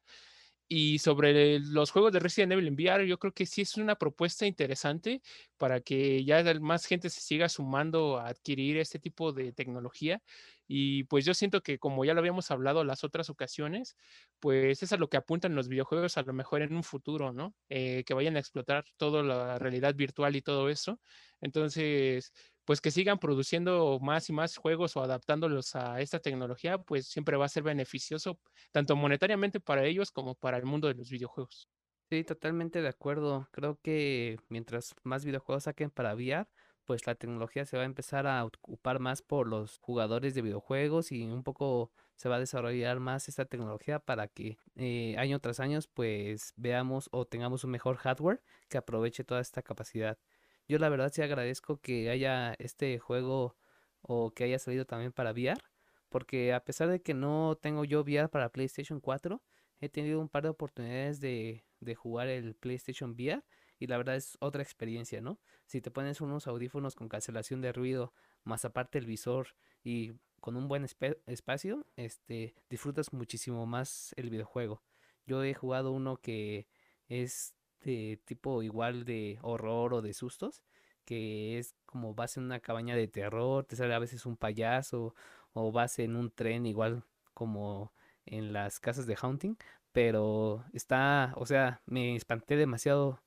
[0.70, 3.96] Y sobre los juegos de Resident Evil en VR, yo creo que sí es una
[3.96, 5.22] propuesta interesante
[5.56, 10.22] para que ya más gente se siga sumando a adquirir este tipo de tecnología
[10.68, 13.96] Y pues yo siento que como ya lo habíamos hablado las otras ocasiones,
[14.38, 17.56] pues es a lo que apuntan los videojuegos a lo mejor en un futuro, ¿no?
[17.68, 21.00] Eh, que vayan a explotar toda la realidad virtual y todo eso.
[21.40, 22.32] Entonces,
[22.64, 27.36] pues que sigan produciendo más y más juegos o adaptándolos a esta tecnología, pues siempre
[27.36, 28.40] va a ser beneficioso
[28.72, 31.68] tanto monetariamente para ellos como para el mundo de los videojuegos.
[32.10, 33.48] Sí, totalmente de acuerdo.
[33.52, 36.46] Creo que mientras más videojuegos saquen para VR,
[36.88, 41.12] pues la tecnología se va a empezar a ocupar más por los jugadores de videojuegos
[41.12, 45.60] y un poco se va a desarrollar más esta tecnología para que eh, año tras
[45.60, 50.18] año pues veamos o tengamos un mejor hardware que aproveche toda esta capacidad.
[50.66, 53.54] Yo la verdad sí agradezco que haya este juego
[54.00, 55.60] o que haya salido también para VR,
[56.08, 59.42] porque a pesar de que no tengo yo VR para PlayStation 4,
[59.80, 63.42] he tenido un par de oportunidades de, de jugar el PlayStation VR
[63.78, 65.38] y la verdad es otra experiencia, ¿no?
[65.66, 68.12] Si te pones unos audífonos con cancelación de ruido,
[68.44, 69.48] más aparte el visor
[69.84, 70.84] y con un buen
[71.26, 74.82] espacio, este, disfrutas muchísimo más el videojuego.
[75.26, 76.68] Yo he jugado uno que
[77.08, 80.62] es de tipo igual de horror o de sustos,
[81.04, 85.14] que es como vas en una cabaña de terror, te sale a veces un payaso,
[85.52, 87.92] o vas en un tren igual como
[88.26, 89.56] en las casas de Haunting,
[89.92, 93.20] pero está, o sea, me espanté demasiado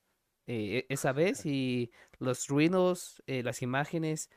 [0.46, 4.30] eh, e, esa vez y los ruidos, eh, las imágenes,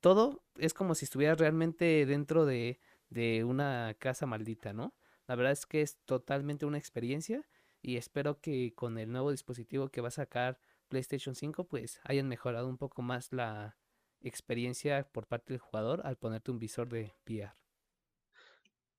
[0.00, 2.80] todo es como si estuviera realmente dentro de,
[3.10, 4.94] de una casa maldita, ¿no?
[5.26, 7.46] La verdad es que es totalmente una experiencia
[7.80, 12.28] y espero que con el nuevo dispositivo que va a sacar PlayStation 5 pues hayan
[12.28, 13.76] mejorado un poco más la
[14.20, 17.54] experiencia por parte del jugador al ponerte un visor de VR.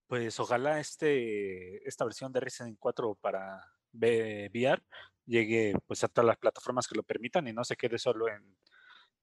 [0.07, 4.83] Pues ojalá este, esta versión de Resident 4 para VR
[5.25, 8.57] llegue pues a todas las plataformas que lo permitan y no se quede solo en,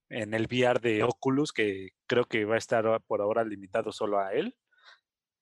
[0.09, 4.19] en el VR de Oculus, que creo que va a estar por ahora limitado solo
[4.19, 4.57] a él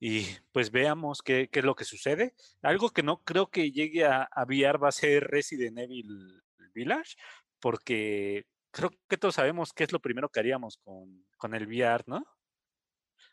[0.00, 2.34] y pues veamos qué, qué, es lo que sucede.
[2.62, 6.42] Algo que no creo que llegue a, a VR va a ser Resident Evil
[6.74, 7.16] Village,
[7.60, 12.04] porque creo que todos sabemos qué es lo primero que haríamos con, con el VR,
[12.06, 12.24] ¿no?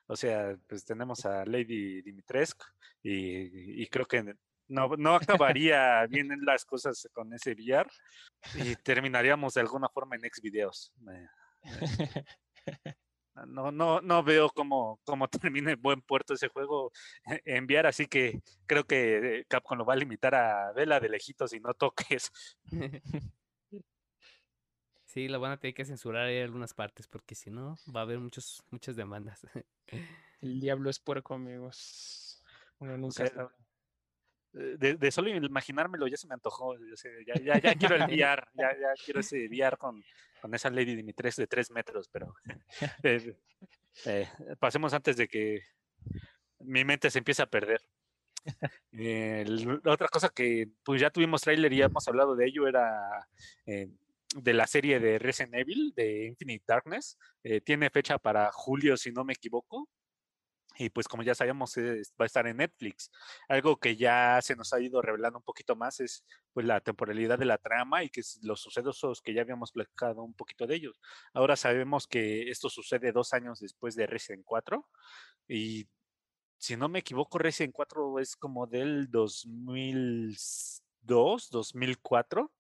[0.08, 2.66] O sea, pues tenemos a Lady Dimitrescu
[3.02, 4.36] y, y creo que
[4.68, 7.90] no, no acabaría bien en las cosas con ese VR
[8.56, 10.94] y terminaríamos de alguna forma en ex videos.
[13.48, 16.92] no, no, no veo cómo, cómo termine buen puerto ese juego
[17.26, 21.54] e, enviar, así que creo que Capcom lo va a limitar a vela de lejitos
[21.54, 22.32] y no toques.
[25.08, 28.04] Sí, lo van a tener que censurar en algunas partes, porque si no, va a
[28.04, 29.42] haber muchos, muchas demandas.
[30.42, 32.44] El diablo es puerco, amigos.
[32.78, 33.50] Uno nunca sabe.
[34.58, 36.76] De, de, solo imaginármelo ya se me antojó.
[37.26, 40.04] Ya, ya, ya quiero el VR, ya, ya quiero ese VR con,
[40.42, 42.34] con esa Lady Dimitres de tres metros, pero
[43.04, 43.36] eh,
[44.06, 44.28] eh,
[44.60, 45.62] pasemos antes de que
[46.60, 47.82] mi mente se empiece a perder.
[48.94, 49.46] Eh,
[49.84, 53.28] la otra cosa que pues ya tuvimos trailer y ya hemos hablado de ello era
[53.66, 53.90] eh,
[54.36, 57.18] de la serie de Resident Evil de Infinite Darkness.
[57.44, 59.90] Eh, tiene fecha para julio, si no me equivoco
[60.78, 63.12] y pues como ya sabemos va a estar en Netflix.
[63.48, 67.40] Algo que ya se nos ha ido revelando un poquito más es pues la temporalidad
[67.40, 71.00] de la trama y que los sucesos que ya habíamos platicado un poquito de ellos.
[71.34, 74.88] Ahora sabemos que esto sucede dos años después de Resident 4
[75.48, 75.88] y
[76.58, 82.52] si no me equivoco Resident 4 es como del 2002, 2004.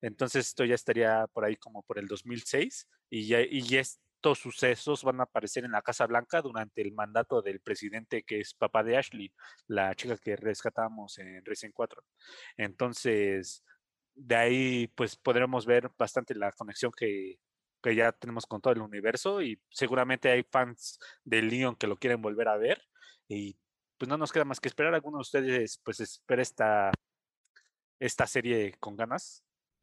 [0.00, 4.38] Entonces esto ya estaría por ahí como por el 2006 y ya, y es, estos
[4.38, 8.54] sucesos van a aparecer en la Casa Blanca durante el mandato del presidente que es
[8.54, 9.32] papá de Ashley,
[9.66, 12.04] la chica que rescatamos en Resident 4.
[12.56, 13.64] Entonces,
[14.14, 17.40] de ahí pues podremos ver bastante la conexión que,
[17.82, 21.96] que ya tenemos con todo el universo y seguramente hay fans de Leon que lo
[21.96, 22.80] quieren volver a ver
[23.26, 23.58] y
[23.98, 24.94] pues no nos queda más que esperar.
[24.94, 26.92] Algunos de ustedes pues espera esta,
[27.98, 29.42] esta serie con ganas.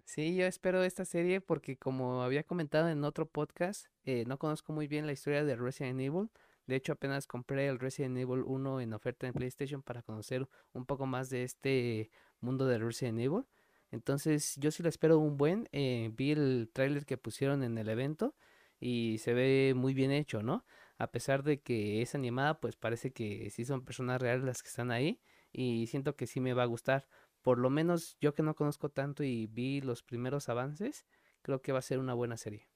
[0.10, 4.74] Sí, yo espero esta serie porque como había comentado en otro podcast, eh, no conozco
[4.74, 6.32] muy bien la historia de Resident Evil.
[6.66, 10.88] De hecho, apenas compré el Resident Evil 1 en oferta en PlayStation para conocer un
[10.88, 12.10] poco más de este
[12.42, 13.46] mundo de Resident Evil.
[13.92, 15.70] Entonces, yo sí le espero un buen.
[15.74, 18.34] Eh, vi el tráiler que pusieron en el evento
[18.80, 20.66] y se ve muy bien hecho, ¿no?
[20.98, 24.70] A pesar de que es animada, pues parece que sí son personas reales las que
[24.70, 27.08] están ahí y siento que sí me va a gustar
[27.50, 31.08] por lo menos yo que no conozco tanto y vi los primeros avances,
[31.42, 32.70] creo que va a ser una buena serie.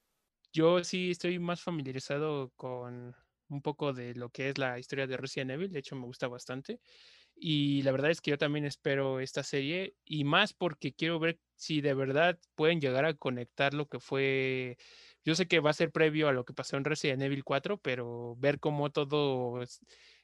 [0.52, 3.14] Yo sí estoy más familiarizado con
[3.48, 6.26] un poco de lo que es la historia de Resident Evil, de hecho me gusta
[6.26, 6.80] bastante.
[7.36, 11.38] Y la verdad es que yo también espero esta serie y más porque quiero ver
[11.54, 14.76] si de verdad pueden llegar a conectar lo que fue
[15.24, 17.78] yo sé que va a ser previo a lo que pasó en Resident Evil 4,
[17.78, 19.62] pero ver cómo todo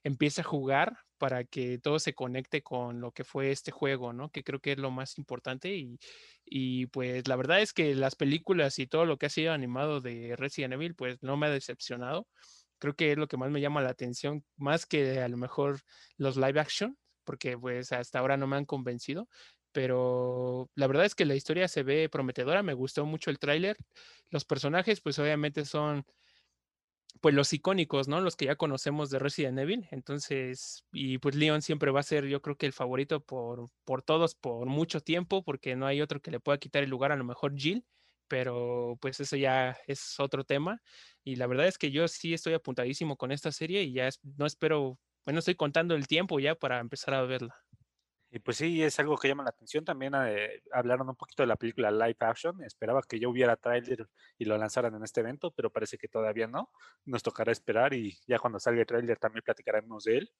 [0.05, 4.31] empieza a jugar para que todo se conecte con lo que fue este juego, ¿no?
[4.31, 5.99] Que creo que es lo más importante y,
[6.45, 10.01] y pues la verdad es que las películas y todo lo que ha sido animado
[10.01, 12.27] de Resident Evil, pues no me ha decepcionado.
[12.79, 15.81] Creo que es lo que más me llama la atención, más que a lo mejor
[16.17, 19.29] los live action, porque pues hasta ahora no me han convencido,
[19.73, 23.77] pero la verdad es que la historia se ve prometedora, me gustó mucho el tráiler.
[24.31, 26.05] Los personajes pues obviamente son
[27.21, 28.21] pues los icónicos, ¿no?
[28.21, 29.87] Los que ya conocemos de Resident Evil.
[29.91, 34.03] Entonces, y pues Leon siempre va a ser yo creo que el favorito por, por
[34.03, 37.17] todos por mucho tiempo, porque no hay otro que le pueda quitar el lugar, a
[37.17, 37.85] lo mejor Jill,
[38.29, 40.83] pero pues eso ya es otro tema.
[41.25, 44.47] Y la verdad es que yo sí estoy apuntadísimo con esta serie y ya no
[44.47, 47.55] espero, bueno, estoy contando el tiempo ya para empezar a verla.
[48.33, 49.85] Y pues sí, es algo que llama la atención.
[49.85, 52.63] También eh, hablaron un poquito de la película Live Action.
[52.63, 56.47] Esperaba que ya hubiera trailer y lo lanzaran en este evento, pero parece que todavía
[56.47, 56.71] no.
[57.05, 60.33] Nos tocará esperar y ya cuando salga el trailer también platicaremos de él.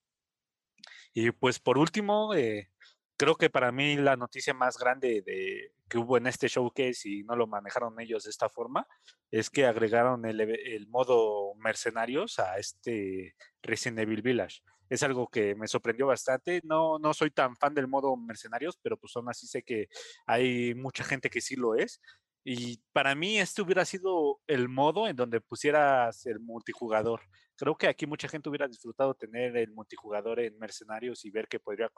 [1.13, 2.71] Y pues por último, eh,
[3.17, 7.25] creo que para mí la noticia más grande de, que hubo en este showcase y
[7.25, 8.87] no lo manejaron ellos de esta forma
[9.33, 15.55] es que agregaron el, el modo mercenarios a este Resident Evil Village es algo que
[15.55, 16.61] me sorprendió bastante.
[16.65, 19.89] No, no soy tan fan del modo mercenarios, pero pues aún así sé que
[20.27, 22.01] hay mucha gente que sí lo es.
[22.45, 27.21] Y para mí este hubiera sido el modo en donde pusieras el multijugador.
[27.55, 31.61] Creo que aquí mucha gente hubiera disfrutado tener el multijugador en Mercenarios y ver que
[31.61, 31.91] podría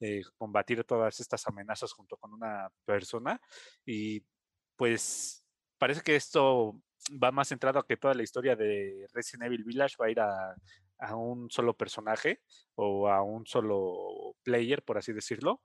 [0.00, 3.40] eh, combatir todas estas amenazas junto con una persona.
[3.86, 4.24] Y
[4.76, 5.46] pues
[5.78, 6.80] parece que esto
[7.22, 10.20] va más centrado a que toda la historia de Resident Evil Village va a ir
[10.20, 10.56] a,
[10.98, 12.40] a un solo personaje
[12.74, 15.62] o a un solo player, por así decirlo.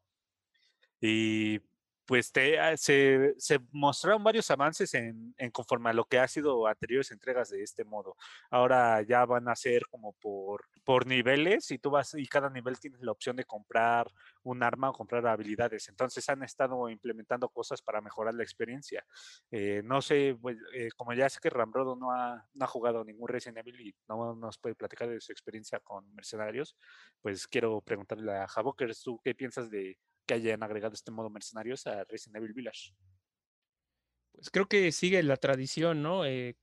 [0.99, 1.59] Y
[2.05, 3.35] pues ah, se,
[3.71, 7.83] mostraron varios avances en, en, conforme a lo que ha sido anteriores entregas de este
[7.83, 8.15] modo.
[8.49, 10.61] Ahora ya van a ser como por,
[11.05, 14.11] niveles y tú vas y cada nivel tienes la opción de comprar
[14.43, 15.87] un arma o comprar habilidades.
[15.87, 19.05] Entonces han estado implementando cosas para mejorar la experiencia.
[19.51, 23.05] Eh, no sé, pues, eh, como ya sé que Rambrodo no ha, no ha jugado
[23.05, 26.75] ningún Resident Evil y no nos puede platicar de su experiencia con mercenarios,
[27.21, 29.97] pues quiero preguntarle a Javokers, ¿tú qué piensas de
[30.39, 32.93] que hayan agregado este modo mercenarios a Resident Evil Village.
[34.31, 36.25] Pues creo que sigue la tradición, ¿no?
[36.25, 36.55] Eh,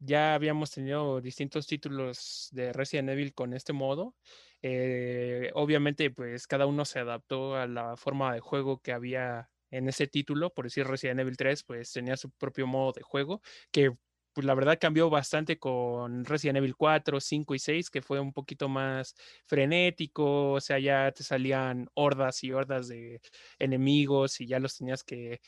[0.00, 4.16] ya habíamos tenido distintos títulos de Resident Evil con este modo.
[4.60, 9.88] Eh, obviamente, pues cada uno se adaptó a la forma de juego que había en
[9.88, 10.52] ese título.
[10.52, 13.92] Por decir Resident Evil 3, pues tenía su propio modo de juego, que
[14.32, 18.32] pues la verdad cambió bastante con Resident Evil 4, 5 y 6, que fue un
[18.32, 19.14] poquito más
[19.46, 23.20] frenético, o sea, ya te salían hordas y hordas de
[23.58, 25.40] enemigos y ya los tenías que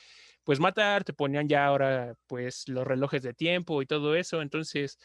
[0.44, 4.98] pues matar, te ponían ya ahora pues los relojes de tiempo y todo eso, entonces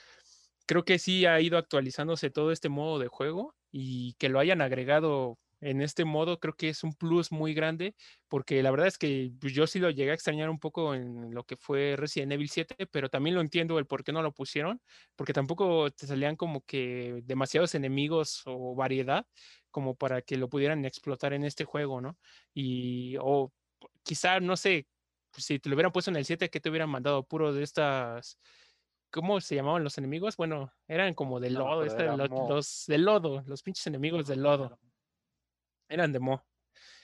[0.68, 4.62] creo que sí ha ido actualizándose todo este modo de juego y que lo hayan
[4.62, 7.96] agregado en este modo creo que es un plus muy grande
[8.28, 11.34] porque la verdad es que pues, yo sí lo llegué a extrañar un poco en
[11.34, 14.34] lo que fue Resident Evil 7, pero también lo entiendo el por qué no lo
[14.34, 14.82] pusieron,
[15.16, 19.26] porque tampoco te salían como que demasiados enemigos o variedad
[19.72, 22.18] como para que lo pudieran explotar en este juego, ¿no?
[22.54, 23.54] Y o
[24.04, 24.88] quizá, no sé,
[25.32, 27.64] pues, si te lo hubieran puesto en el 7, que te hubieran mandado puro de
[27.64, 28.40] estas...
[29.12, 30.38] ¿Cómo se llamaban los enemigos?
[30.38, 34.78] Bueno, eran como de lodo, los, los de lodo, los pinches enemigos de lodo
[35.90, 36.46] eran de Mo.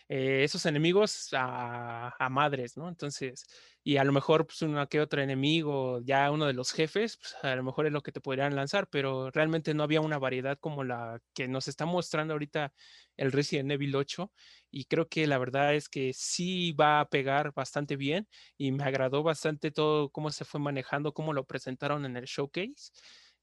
[0.07, 2.89] Eh, esos enemigos a, madres, ¿no?
[2.89, 3.45] Entonces,
[3.83, 7.35] y a lo mejor pues uno que otro enemigo, ya uno de los jefes, pues,
[7.43, 10.59] a lo mejor es lo que te podrían lanzar, pero realmente no había una variedad
[10.59, 12.71] como la que nos está mostrando ahorita
[13.17, 14.31] el Resident Evil 8
[14.69, 18.83] y creo que la verdad es que sí va a pegar bastante bien y me
[18.83, 22.91] agradó bastante todo cómo se fue manejando, cómo lo presentaron en el showcase.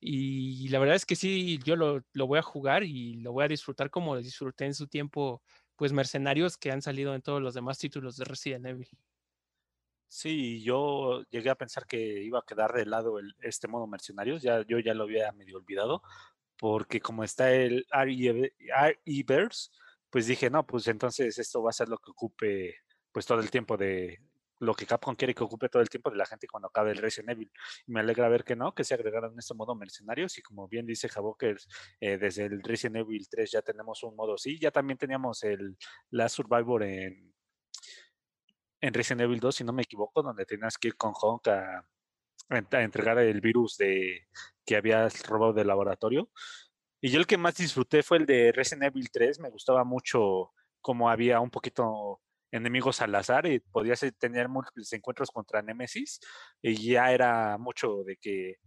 [0.05, 3.45] Y la verdad es que sí, yo lo, lo, voy a jugar y lo voy
[3.45, 5.41] a disfrutar como disfruté en su tiempo,
[5.77, 8.88] pues mercenarios que han salido en todos los demás títulos de Resident Evil.
[10.09, 14.43] Sí, yo llegué a pensar que iba a quedar de lado el, este modo mercenarios,
[14.43, 16.03] ya, yo ya lo había medio olvidado,
[16.59, 19.71] porque como está el RE-Verse,
[20.11, 22.75] pues dije, no, pues entonces esto va a ser lo que ocupe
[23.12, 24.19] pues todo el tiempo de,
[24.62, 26.98] lo que Capcom quiere que ocupe todo el tiempo de la gente cuando acabe el
[26.98, 27.50] Resident Evil.
[27.85, 30.69] Y me alegra ver que no, que se agregaron en este modo mercenarios y como
[30.69, 31.69] bien dice Javokers,
[32.00, 35.77] eh, desde el Resident Evil 3 ya tenemos un modo sí, ya también teníamos el
[36.10, 37.35] Last Survivor en,
[38.81, 41.85] en Resident Evil 2, si no me equivoco, donde tenías que ir con Honk a,
[42.50, 44.29] a entregar el virus de
[44.65, 46.31] que habías robado del laboratorio.
[47.00, 50.52] Y yo el que más disfruté fue el de Resident Evil 3, me gustaba mucho
[50.81, 52.21] como había un poquito
[52.53, 56.21] enemigos al azar y podías eh, tener múltiples encuentros contra Nemesis
[56.61, 58.59] y ya era mucho de que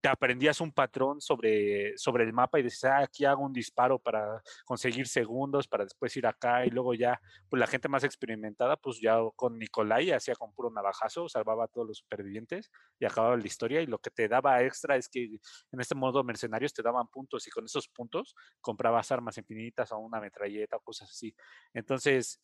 [0.00, 3.98] te aprendías un patrón sobre, sobre el mapa y decías, ah, aquí hago un disparo
[3.98, 8.76] para conseguir segundos, para después ir acá y luego ya, pues la gente más experimentada,
[8.76, 13.36] pues ya con Nicolai hacía con puro navajazo, salvaba a todos los supervivientes y acababa
[13.36, 16.82] la historia y lo que te daba extra es que en este modo mercenarios te
[16.82, 21.34] daban puntos y con esos puntos comprabas armas infinitas o una metralleta o cosas así.
[21.74, 22.40] Entonces,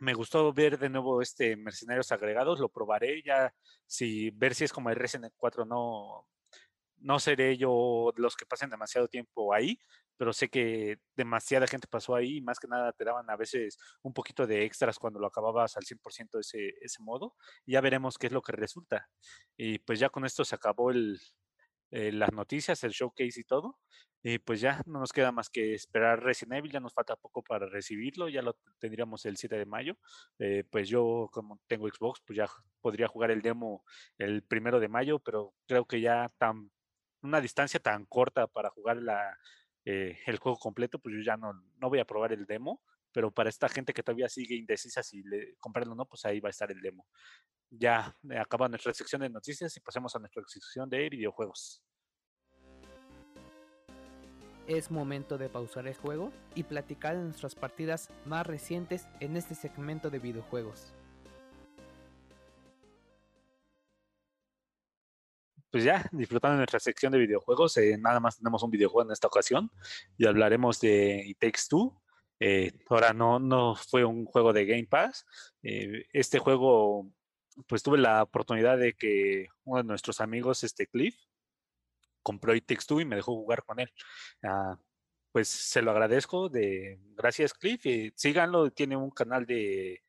[0.00, 3.54] me gustó ver de nuevo este Mercenarios agregados, lo probaré ya,
[3.86, 6.26] si ver si es como el Resident 4 no
[7.00, 9.78] no seré yo los que pasen demasiado tiempo ahí,
[10.16, 13.78] pero sé que demasiada gente pasó ahí y más que nada te daban a veces
[14.02, 17.34] un poquito de extras cuando lo acababas al 100% ese, ese modo.
[17.66, 19.08] Ya veremos qué es lo que resulta.
[19.56, 21.18] Y pues ya con esto se acabó el,
[21.90, 23.78] eh, las noticias, el showcase y todo.
[24.22, 27.42] Y pues ya no nos queda más que esperar Resident Evil, ya nos falta poco
[27.42, 29.96] para recibirlo, ya lo tendríamos el 7 de mayo.
[30.38, 32.46] Eh, pues yo como tengo Xbox, pues ya
[32.82, 33.84] podría jugar el demo
[34.18, 36.70] el primero de mayo, pero creo que ya tan
[37.22, 39.36] una distancia tan corta para jugar la,
[39.84, 42.82] eh, el juego completo, pues yo ya no, no voy a probar el demo,
[43.12, 46.40] pero para esta gente que todavía sigue indecisa si le, comprarlo o no, pues ahí
[46.40, 47.06] va a estar el demo.
[47.70, 51.82] Ya eh, acaba nuestra sección de noticias y pasemos a nuestra sección de videojuegos.
[54.66, 59.54] Es momento de pausar el juego y platicar de nuestras partidas más recientes en este
[59.54, 60.94] segmento de videojuegos.
[65.70, 69.12] pues ya, disfrutando de nuestra sección de videojuegos, eh, nada más tenemos un videojuego en
[69.12, 69.70] esta ocasión
[70.18, 72.02] y hablaremos de It Takes Two.
[72.40, 75.26] Eh, ahora no, no fue un juego de Game Pass.
[75.62, 77.10] Eh, este juego,
[77.66, 81.16] pues tuve la oportunidad de que uno de nuestros amigos, este Cliff,
[82.22, 83.92] compró It Takes Two y me dejó jugar con él.
[84.42, 84.78] Ah,
[85.32, 87.82] pues se lo agradezco, de gracias Cliff.
[88.16, 90.02] síganlo, tiene un canal de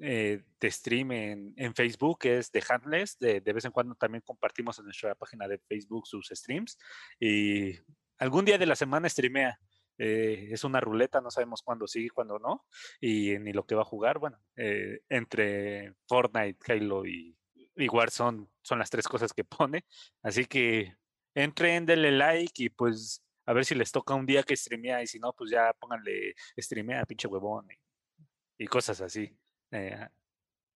[0.00, 3.18] eh, de stream en, en, Facebook es de Handless.
[3.18, 6.78] De, de, vez en cuando también compartimos en nuestra página de Facebook sus streams.
[7.18, 7.74] Y
[8.18, 9.58] algún día de la semana streamea.
[9.98, 12.64] Eh, es una ruleta, no sabemos cuándo sí, cuándo no.
[13.00, 14.18] Y ni lo que va a jugar.
[14.18, 17.36] Bueno, eh, entre Fortnite, Halo y,
[17.76, 19.84] y Warzone son las tres cosas que pone.
[20.22, 20.96] Así que
[21.34, 25.02] entren, denle like y pues a ver si les toca un día que streamea.
[25.02, 27.66] Y si no, pues ya pónganle streamea, pinche huevón.
[27.70, 29.36] y, y cosas así.
[29.70, 30.06] Eh,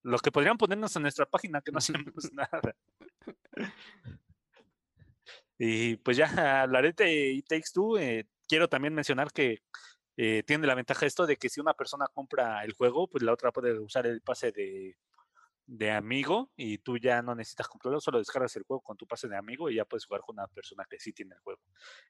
[0.02, 2.60] los que podrían ponernos en nuestra página, que no hacemos nada.
[5.58, 7.98] y pues ya hablaré de It Takes Two.
[7.98, 9.62] Eh, quiero también mencionar que
[10.18, 13.32] eh, tiene la ventaja esto de que si una persona compra el juego, pues la
[13.32, 14.98] otra puede usar el pase de,
[15.64, 19.26] de amigo y tú ya no necesitas comprarlo, solo descargas el juego con tu pase
[19.26, 21.62] de amigo y ya puedes jugar con una persona que sí tiene el juego.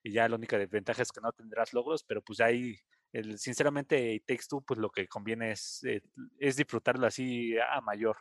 [0.03, 2.77] Y ya la única desventaja es que no tendrás logros, pero pues ahí
[3.13, 6.03] el, sinceramente, Takes pues lo que conviene es, eh,
[6.41, 8.17] es disfrutarlo así a mayor.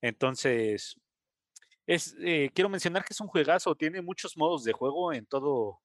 [0.00, 1.00] Entonces,
[1.84, 5.80] es, eh, quiero mencionar que es un juegazo, tiene muchos modos de juego en todo,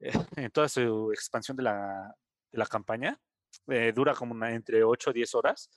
[0.36, 3.18] en toda su expansión de la, campaña.
[3.66, 5.70] Eh, dura como entre 8 o 10 horas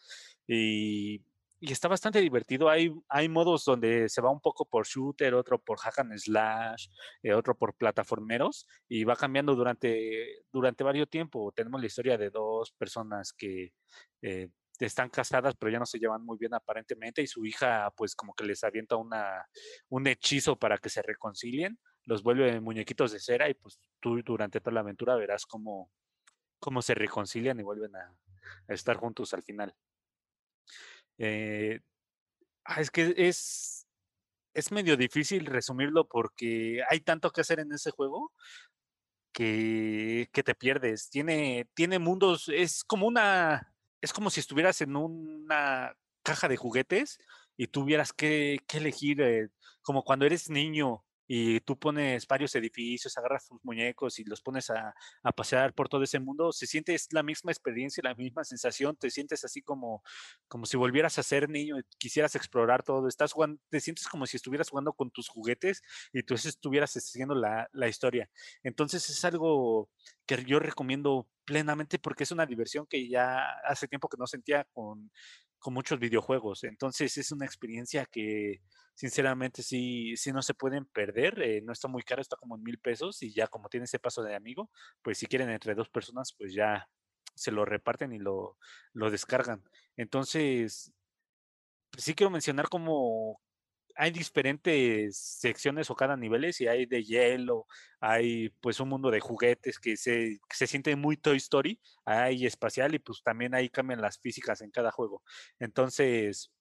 [0.48, 1.24] y
[1.66, 2.70] y está bastante divertido.
[2.70, 6.88] Hay, hay modos donde se va un poco por shooter, otro por hack and slash,
[7.22, 11.54] eh, otro por plataformeros, y va cambiando durante, durante varios tiempo.
[11.56, 13.72] Tenemos la historia de dos personas que
[14.22, 18.14] eh, están casadas, pero ya no se llevan muy bien aparentemente, y su hija, pues,
[18.14, 19.46] como que les avienta una,
[19.88, 24.60] un hechizo para que se reconcilien, los vuelve muñequitos de cera, y pues tú durante
[24.60, 25.89] toda la aventura verás cómo,
[26.60, 28.16] cómo se reconcilian y vuelven a
[28.68, 29.74] estar juntos al final.
[31.18, 31.80] Eh,
[32.66, 33.88] ah, es que es,
[34.54, 38.32] es medio difícil resumirlo porque hay tanto que hacer en ese juego
[39.32, 41.10] que, que te pierdes.
[41.10, 47.20] Tiene, tiene mundos, es como una, es como si estuvieras en una caja de juguetes
[47.58, 49.49] y tuvieras que, que elegir, eh,
[49.82, 54.70] como cuando eres niño y tú pones varios edificios, agarras tus muñecos y los pones
[54.70, 54.94] a,
[55.24, 59.10] a, pasear por todo ese mundo, se siente la misma experiencia, la misma sensación, te
[59.10, 60.04] sientes así como,
[60.48, 64.26] como si volvieras a ser niño y quisieras explorar todo, estás jugando, te sientes como
[64.26, 68.30] si estuvieras jugando con tus juguetes y tú estuvieras siguiendo la, la historia.
[68.64, 69.90] Entonces es algo
[70.26, 74.66] que yo recomiendo plenamente porque es una diversión que ya hace tiempo que no sentía
[74.74, 75.12] con,
[75.64, 76.66] con muchos videojuegos.
[76.66, 78.61] Entonces es una experiencia que
[78.95, 81.41] sinceramente sí, sí no se pueden perder.
[81.41, 83.97] Eh, no está muy caro, está como en mil pesos y ya como tiene ese
[83.97, 84.70] paso de amigo,
[85.01, 86.89] pues si quieren entre dos personas, pues ya
[87.34, 88.57] se lo reparten y lo,
[88.91, 89.64] lo descargan.
[89.95, 90.93] Entonces,
[91.97, 93.39] sí quiero mencionar como
[93.96, 97.68] hay diferentes secciones o cada niveles y hay de hielo,
[98.00, 102.46] hay pues un mundo de juguetes que se, que se siente muy Toy Story, hay
[102.46, 105.24] espacial y pues también ahí cambian las físicas en cada juego.
[105.60, 106.52] Entonces,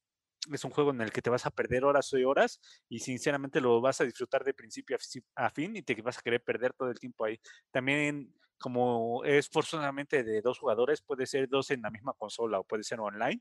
[0.52, 3.60] es un juego en el que te vas a perder horas y horas y sinceramente
[3.60, 6.42] lo vas a disfrutar de principio a fi- a fin y te vas a querer
[6.42, 7.38] perder todo el tiempo ahí.
[7.70, 12.64] También como es forzosamente de dos jugadores, puede ser dos en la misma consola o
[12.64, 13.40] puede ser online,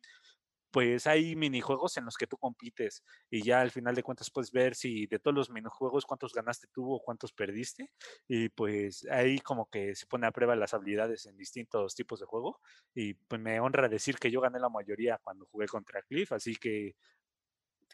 [0.72, 4.52] pues hay minijuegos en los que tú compites y ya al final de cuentas puedes
[4.52, 7.92] ver si de todos los minijuegos cuántos ganaste tú o cuántos perdiste
[8.28, 12.26] y pues ahí como que se pone a prueba las habilidades en distintos tipos de
[12.26, 12.60] juego
[12.96, 16.56] y pues me honra decir que yo gané la mayoría cuando jugué contra Cliff, así
[16.56, 16.96] que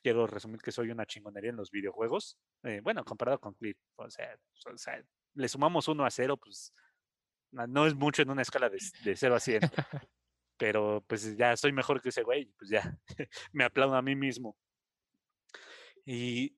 [0.04, 4.10] quiero resumir que soy una chingonería en los videojuegos, eh, bueno, comparado con Cliff, o
[4.10, 4.38] sea,
[4.72, 5.04] o sea,
[5.34, 6.74] le sumamos 1 a 0, pues
[7.52, 9.62] no es mucho en una escala de, de 0 a 100
[10.58, 12.97] pero pues ya soy mejor que ese güey, pues ya
[13.53, 14.58] me aplaudo a mí mismo.
[16.05, 16.58] Y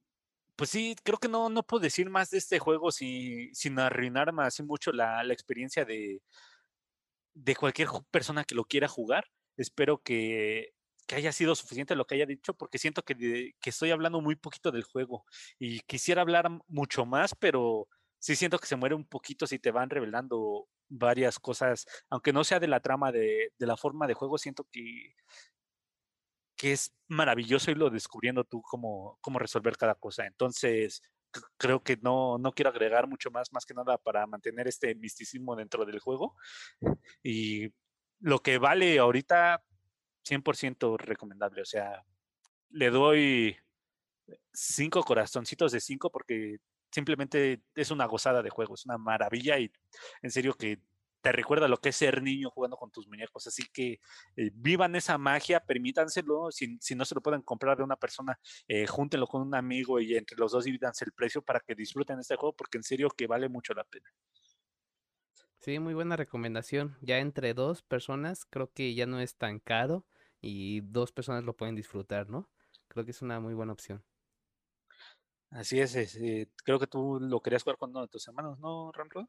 [0.55, 4.43] pues sí, creo que no, no puedo decir más de este juego sin, sin arruinarme
[4.43, 6.21] así mucho la, la experiencia de,
[7.33, 9.25] de cualquier persona que lo quiera jugar.
[9.57, 10.73] Espero que,
[11.07, 14.35] que haya sido suficiente lo que haya dicho, porque siento que, que estoy hablando muy
[14.35, 15.25] poquito del juego
[15.57, 17.87] y quisiera hablar mucho más, pero
[18.19, 22.43] sí siento que se muere un poquito si te van revelando varias cosas, aunque no
[22.43, 25.15] sea de la trama de, de la forma de juego, siento que,
[26.55, 30.25] que es maravilloso irlo descubriendo tú cómo, cómo resolver cada cosa.
[30.25, 31.01] Entonces,
[31.57, 35.55] creo que no, no quiero agregar mucho más, más que nada para mantener este misticismo
[35.55, 36.35] dentro del juego.
[37.23, 37.69] Y
[38.19, 39.63] lo que vale ahorita,
[40.27, 41.61] 100% recomendable.
[41.61, 42.03] O sea,
[42.69, 43.57] le doy
[44.53, 46.57] cinco corazoncitos de cinco porque
[46.91, 49.71] simplemente es una gozada de juego, es una maravilla y
[50.21, 50.81] en serio que
[51.21, 53.45] te recuerda lo que es ser niño jugando con tus muñecos.
[53.47, 53.99] Así que
[54.35, 56.49] eh, vivan esa magia, permítanselo.
[56.51, 60.15] Si, no se lo pueden comprar de una persona, eh, júntenlo con un amigo y
[60.15, 63.27] entre los dos divídanse el precio para que disfruten este juego, porque en serio que
[63.27, 64.09] vale mucho la pena.
[65.59, 66.97] Sí, muy buena recomendación.
[67.01, 70.05] Ya entre dos personas creo que ya no es tan caro
[70.41, 72.49] y dos personas lo pueden disfrutar, ¿no?
[72.87, 74.03] Creo que es una muy buena opción.
[75.51, 78.91] Así es, eh, creo que tú lo querías jugar con uno de tus hermanos, ¿no,
[78.91, 79.27] Ramro?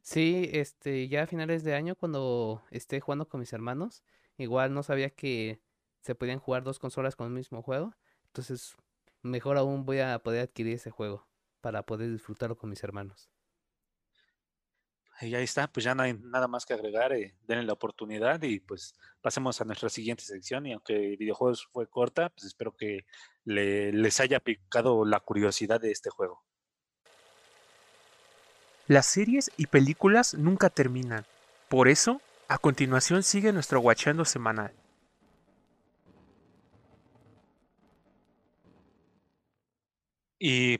[0.00, 4.02] Sí, este, ya a finales de año cuando esté jugando con mis hermanos,
[4.38, 5.60] igual no sabía que
[6.00, 7.94] se podían jugar dos consolas con el mismo juego,
[8.26, 8.76] entonces
[9.22, 11.26] mejor aún voy a poder adquirir ese juego
[11.60, 13.30] para poder disfrutarlo con mis hermanos.
[15.20, 18.40] Y ahí está, pues ya no hay nada más que agregar, eh, denle la oportunidad
[18.42, 23.04] y pues pasemos a nuestra siguiente sección y aunque videojuegos fue corta, pues espero que
[23.44, 26.44] le- les haya picado la curiosidad de este juego.
[28.86, 31.24] Las series y películas nunca terminan.
[31.68, 34.72] Por eso, a continuación sigue nuestro Guachando semanal.
[40.38, 40.78] Y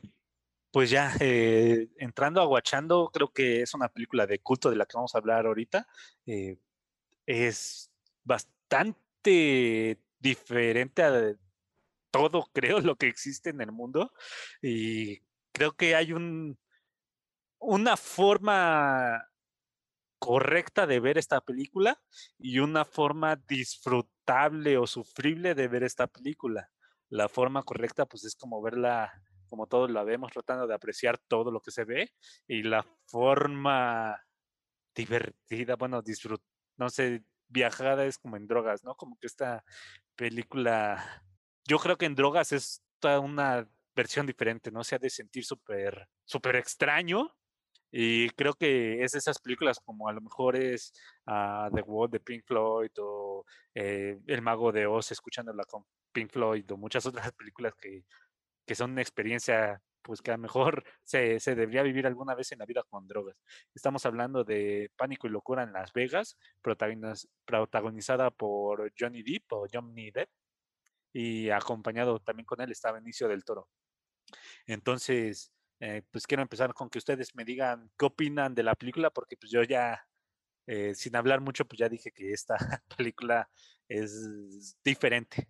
[0.71, 4.85] pues ya, eh, entrando a Guachando, creo que es una película de culto de la
[4.85, 5.87] que vamos a hablar ahorita.
[6.25, 6.57] eh,
[7.25, 7.91] es
[8.23, 11.35] bastante diferente a
[12.11, 14.13] todo, creo, lo que existe en el mundo.
[14.61, 15.19] Y
[15.53, 16.57] creo que hay un,
[17.59, 19.25] una forma
[20.19, 22.01] correcta de ver esta película
[22.37, 26.69] y una forma disfrutable o sufrible de ver esta película.
[27.09, 29.11] La forma correcta, pues es como verla
[29.49, 32.11] como todos la vemos, tratando de apreciar todo lo que se ve,
[32.47, 34.21] y la forma
[34.95, 36.41] divertida, bueno, disfrut,
[36.77, 38.95] no sé, viajada es como en drogas, ¿no?
[38.95, 39.63] Como que esta
[40.15, 41.23] película,
[41.67, 44.83] yo creo que en drogas es toda una versión diferente, ¿no?
[44.83, 47.33] Se ha de sentir súper, súper extraño,
[47.91, 50.93] y creo que es esas películas como a lo mejor es
[51.25, 56.31] ah, The Wall de Pink Floyd o eh, El Mago de Oz escuchándola con Pink
[56.31, 58.03] Floyd o muchas otras películas que,
[58.69, 62.51] que son una experiencia pues que a lo mejor se, se debería vivir alguna vez
[62.51, 63.35] en la vida con drogas.
[63.73, 69.65] Estamos hablando de Pánico y Locura en Las Vegas, protagoniz- protagonizada por Johnny Depp o
[69.73, 70.29] Johnny Depp
[71.13, 73.69] y acompañado también con él está Benicio del Toro.
[74.67, 79.09] Entonces, eh, pues quiero empezar con que ustedes me digan qué opinan de la película,
[79.09, 80.07] porque pues yo ya,
[80.67, 82.57] eh, sin hablar mucho, pues ya dije que esta
[82.97, 83.49] película
[83.87, 85.49] es diferente.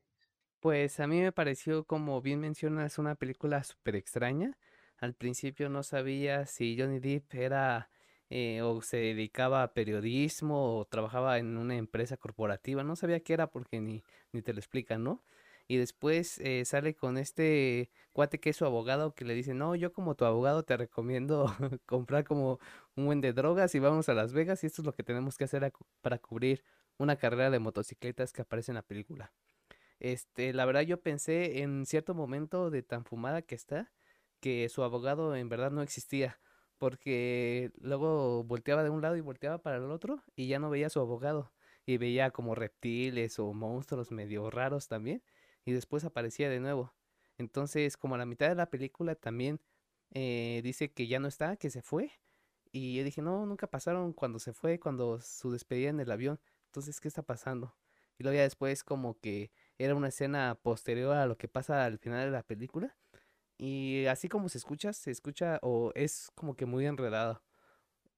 [0.59, 4.57] Pues a mí me pareció, como bien mencionas, una película súper extraña.
[4.97, 7.89] Al principio no sabía si Johnny Depp era
[8.29, 12.83] eh, o se dedicaba a periodismo o trabajaba en una empresa corporativa.
[12.83, 14.03] No sabía qué era porque ni,
[14.33, 15.23] ni te lo explican, ¿no?
[15.67, 19.75] Y después eh, sale con este cuate que es su abogado que le dice, no,
[19.75, 21.45] yo como tu abogado te recomiendo
[21.85, 22.59] comprar como
[22.95, 25.37] un buen de drogas y vamos a Las Vegas y esto es lo que tenemos
[25.37, 26.63] que hacer para cubrir
[26.97, 29.31] una carrera de motocicletas que aparece en la película.
[29.99, 33.91] Este, la verdad yo pensé en cierto momento de tan fumada que está,
[34.39, 36.39] que su abogado en verdad no existía,
[36.77, 40.89] porque luego volteaba de un lado y volteaba para el otro y ya no veía
[40.89, 41.51] su abogado
[41.85, 45.23] y veía como reptiles o monstruos medio raros también
[45.65, 46.93] y después aparecía de nuevo.
[47.37, 49.59] Entonces, como a la mitad de la película también
[50.11, 52.11] eh, dice que ya no está, que se fue.
[52.71, 56.39] Y yo dije, no, nunca pasaron cuando se fue, cuando su despedida en el avión.
[56.67, 57.75] Entonces, ¿qué está pasando?
[58.17, 61.97] Y luego ya después como que era una escena posterior a lo que pasa al
[61.99, 62.95] final de la película.
[63.57, 67.41] Y así como se escucha, se escucha o es como que muy enredado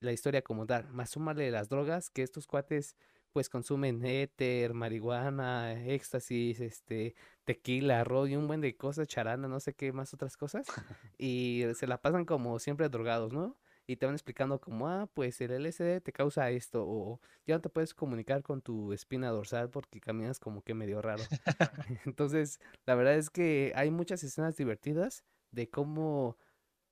[0.01, 0.89] la historia como tal.
[0.89, 2.95] Más súmale las drogas que estos cuates
[3.31, 9.59] pues consumen éter, marihuana, éxtasis, este, tequila, ron y un buen de cosas, charana, no
[9.61, 10.65] sé qué más otras cosas.
[11.17, 13.57] Y se la pasan como siempre drogados, ¿no?
[13.91, 17.61] Y te van explicando como, ah, pues el LSD te causa esto, o ya no
[17.61, 21.21] te puedes comunicar con tu espina dorsal porque caminas como que medio raro.
[22.05, 26.37] Entonces, la verdad es que hay muchas escenas divertidas de cómo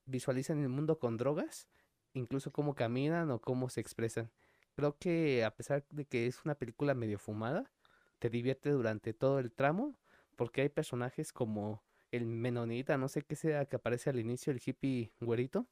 [0.07, 1.69] visualizan el mundo con drogas,
[2.11, 4.29] incluso cómo caminan o cómo se expresan.
[4.75, 7.71] Creo que a pesar de que es una película medio fumada,
[8.19, 9.95] te divierte durante todo el tramo,
[10.35, 11.81] porque hay personajes como
[12.11, 15.65] el menonita, no sé qué sea, que aparece al inicio, el hippie güerito,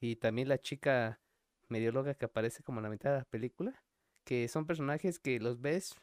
[0.00, 1.20] y también la chica
[1.68, 3.82] medio loca que aparece como en la mitad de la película,
[4.24, 5.94] que son personajes que los ves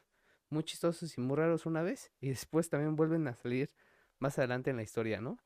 [0.49, 3.71] muy chistosos y muy raros una vez, y después también vuelven a salir
[4.19, 5.37] más adelante en la historia, ¿no?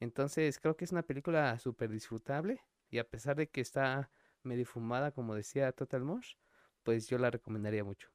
[0.00, 4.10] Entonces creo que es una película súper disfrutable, y a pesar de que está
[4.42, 6.34] medio fumada, como decía Total Mosh,
[6.82, 8.10] pues yo la recomendaría mucho.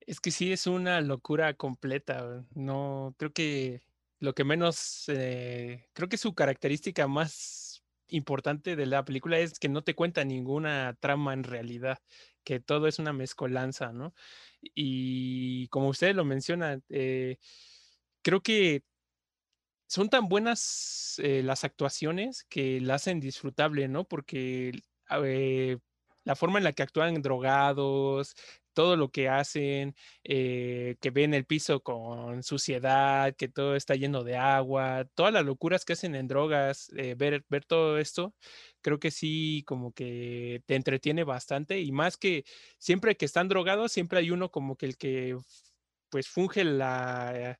[0.00, 2.44] Es que sí es una locura completa.
[2.54, 3.82] No, creo que
[4.20, 7.65] lo que menos, eh, creo que su característica más
[8.08, 11.98] importante de la película es que no te cuenta ninguna trama en realidad,
[12.44, 14.14] que todo es una mezcolanza, ¿no?
[14.62, 17.38] Y como ustedes lo mencionan, eh,
[18.22, 18.84] creo que
[19.88, 24.04] son tan buenas eh, las actuaciones que la hacen disfrutable, ¿no?
[24.04, 24.72] Porque
[26.24, 28.34] la forma en la que actúan drogados,
[28.76, 34.22] todo lo que hacen, eh, que ven el piso con suciedad, que todo está lleno
[34.22, 38.34] de agua, todas las locuras que hacen en drogas, eh, ver, ver todo esto,
[38.82, 42.44] creo que sí como que te entretiene bastante y más que
[42.78, 45.38] siempre que están drogados, siempre hay uno como que el que
[46.10, 47.58] pues funge la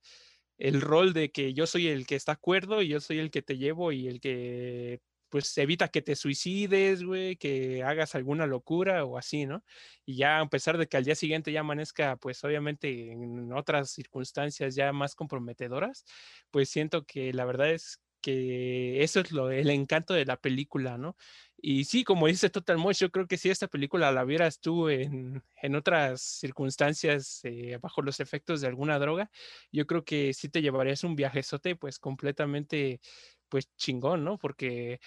[0.59, 3.43] el rol de que yo soy el que está acuerdo y yo soy el que
[3.43, 9.05] te llevo y el que pues evita que te suicides, güey, que hagas alguna locura
[9.05, 9.65] o así, ¿no?
[10.05, 13.91] Y ya a pesar de que al día siguiente ya amanezca, pues obviamente en otras
[13.91, 16.05] circunstancias ya más comprometedoras,
[16.51, 20.99] pues siento que la verdad es que eso es lo, el encanto de la película,
[20.99, 21.17] ¿no?
[21.59, 24.89] Y sí, como dice Total Mosh, yo creo que si esta película la vieras tú
[24.89, 29.31] en, en otras circunstancias, eh, bajo los efectos de alguna droga,
[29.73, 33.01] yo creo que sí te llevarías un viajezote, pues completamente
[33.49, 34.39] pues chingón, ¿no?
[34.39, 35.01] Porque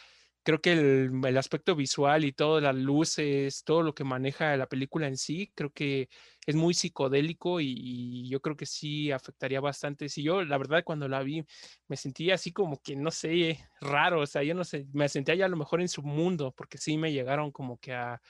[0.43, 5.07] creo que el, aspecto visual y todas las luces, todo lo que maneja la película
[5.07, 6.09] en sí, creo que
[6.45, 10.09] es muy psicodélico y, yo creo que sí afectaría bastante.
[10.09, 11.45] Si yo, la verdad, cuando la vi,
[11.87, 15.35] me sentía así como que, no sé, raro, o sea, yo no sé, me sentía
[15.35, 18.21] ya a lo mejor en su mundo, porque sí me llegaron como que a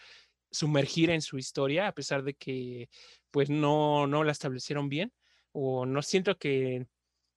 [0.51, 2.89] sumergir en su historia, a pesar de que
[3.31, 5.13] pues no, no la establecieron bien,
[5.51, 6.87] o no siento que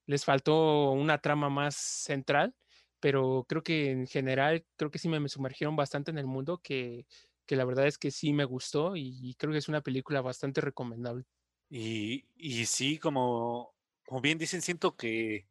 [0.06, 2.54] les faltó una trama más central
[3.02, 7.04] pero creo que en general, creo que sí me, sumergieron bastante en el mundo, que,
[7.46, 10.60] que, la verdad es que sí me gustó y, creo que es una película bastante
[10.60, 11.24] recomendable.
[11.68, 13.74] Y, y sí, como,
[14.06, 15.48] como bien dicen, siento que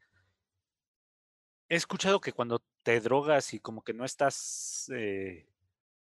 [1.68, 5.46] he escuchado que cuando te drogas y como que no estás eh,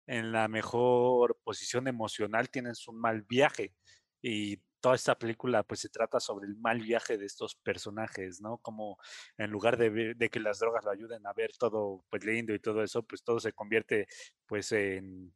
[0.06, 3.72] en la mejor posición emocional, tienes un mal viaje.
[4.20, 8.58] Y toda esta película pues se trata sobre el mal viaje de estos personajes, ¿no?
[8.58, 8.98] Como
[9.38, 12.58] en lugar de, de, que las drogas lo ayuden a ver todo pues lindo y
[12.60, 14.06] todo eso, pues todo se convierte
[14.46, 15.34] pues en,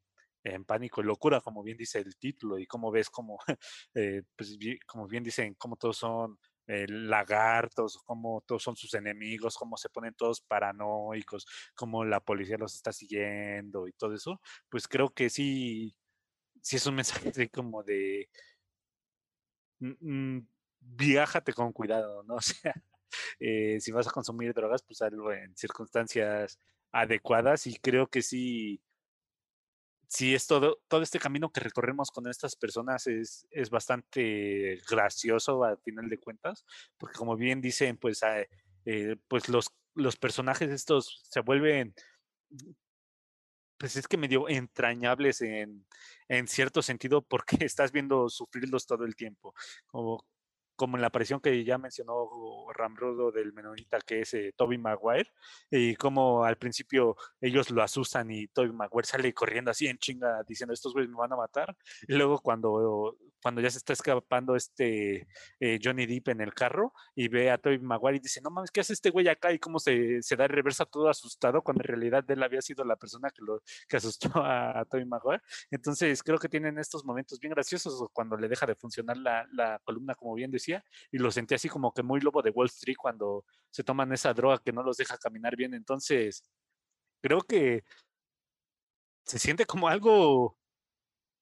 [0.67, 3.39] pánico y locura, como bien dice el título, y como ves como,
[3.95, 9.57] eh, pues, como bien dicen, como todos son eh, lagartos, como todos son sus enemigos,
[9.57, 14.87] cómo se ponen todos paranoicos, cómo la policía los está siguiendo y todo eso, pues
[14.89, 15.97] creo que sí,
[16.63, 16.97] sí es un
[17.37, 18.29] mensaje como de
[20.81, 22.37] viájate con cuidado, ¿no?
[22.39, 22.75] O sea,
[23.39, 26.59] eh, si vas a consumir drogas, pues algo en circunstancias
[26.91, 28.81] adecuadas y creo que sí,
[30.09, 35.64] sí es todo, todo este camino que recorremos con estas personas es, es bastante gracioso
[35.64, 36.64] al final de cuentas,
[36.99, 38.43] porque como bien dicen, pues, ah,
[38.85, 41.95] eh, pues los, los personajes estos se vuelven
[43.79, 45.85] pues es que medio entrañables en,
[46.29, 49.55] en cierto sentido porque estás viendo sufrirlos todo el tiempo.
[50.77, 52.29] Como en la aparición que ya mencionó
[52.75, 55.31] Ramrodo del menonita, que es eh, Toby Maguire,
[55.70, 60.43] y como al principio ellos lo asustan y Toby Maguire sale corriendo así en chinga
[60.47, 61.77] diciendo estos güeyes me van a matar,
[62.09, 65.27] y luego cuando, cuando ya se está escapando este
[65.61, 68.70] eh, Johnny Depp en el carro y ve a Toby Maguire y dice, no mames,
[68.70, 69.53] ¿qué hace este güey acá?
[69.53, 72.97] Y cómo se, se da reversa todo asustado cuando en realidad él había sido la
[72.97, 75.43] persona que, lo, que asustó a, a Toby Maguire.
[75.70, 79.79] Entonces creo que tienen estos momentos bien graciosos cuando le deja de funcionar la, la
[79.85, 80.51] columna, como bien
[81.11, 84.33] y lo sentí así como que muy lobo de Wall Street cuando se toman esa
[84.35, 85.75] droga que no los deja caminar bien.
[85.75, 86.45] Entonces,
[87.23, 87.85] creo que
[89.25, 90.59] se siente como algo,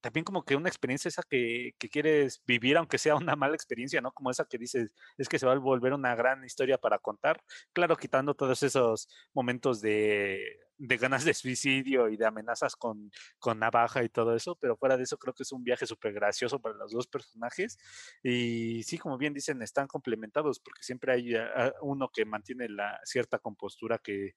[0.03, 4.01] también como que una experiencia esa que, que, quieres vivir, aunque sea una mala experiencia,
[4.01, 4.11] ¿no?
[4.11, 7.41] Como esa que dices, es que se va a volver una gran historia para contar.
[7.71, 13.59] Claro, quitando todos esos momentos de de ganas de suicidio y de amenazas con, con
[13.59, 16.59] navaja y todo eso, pero fuera de eso creo que es un viaje súper gracioso
[16.59, 17.77] para los dos personajes
[18.21, 22.99] y sí, como bien dicen, están complementados porque siempre hay ah, uno que mantiene la
[23.05, 24.31] cierta compostura que,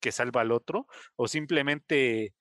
[0.00, 2.34] que salva al otro o simplemente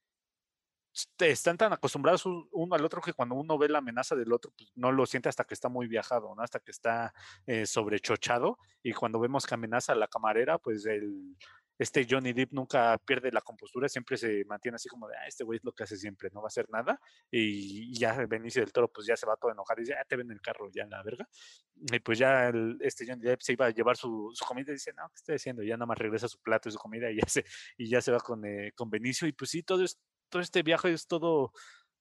[1.20, 4.72] están tan acostumbrados uno al otro que cuando uno ve la amenaza del otro, pues
[4.76, 6.42] no lo siente hasta que está muy viajado, ¿no?
[6.42, 7.14] Hasta que está
[7.46, 8.58] eh, sobrechochado.
[8.84, 11.36] Y cuando vemos que amenaza a la camarera, pues el,
[11.82, 15.44] este Johnny Depp nunca pierde la compostura, siempre se mantiene así como de, ah, este
[15.44, 17.00] güey es lo que hace siempre, no va a hacer nada.
[17.32, 20.16] Y, ya Benicio del Toro, pues ya se va todo enojado y dice, ah, te
[20.16, 21.28] ven el carro ya en la verga.
[21.76, 24.74] Y pues ya el, este Johnny Depp se iba a llevar su, su, comida y
[24.74, 25.64] dice, no, ¿qué estoy haciendo?
[25.64, 27.44] Ya nada más regresa su plato y su comida y ya se,
[27.78, 29.28] y ya se va con, eh, con Benicio.
[29.28, 30.00] Y pues sí, todo, es,
[30.32, 31.54] todo este viaje es todo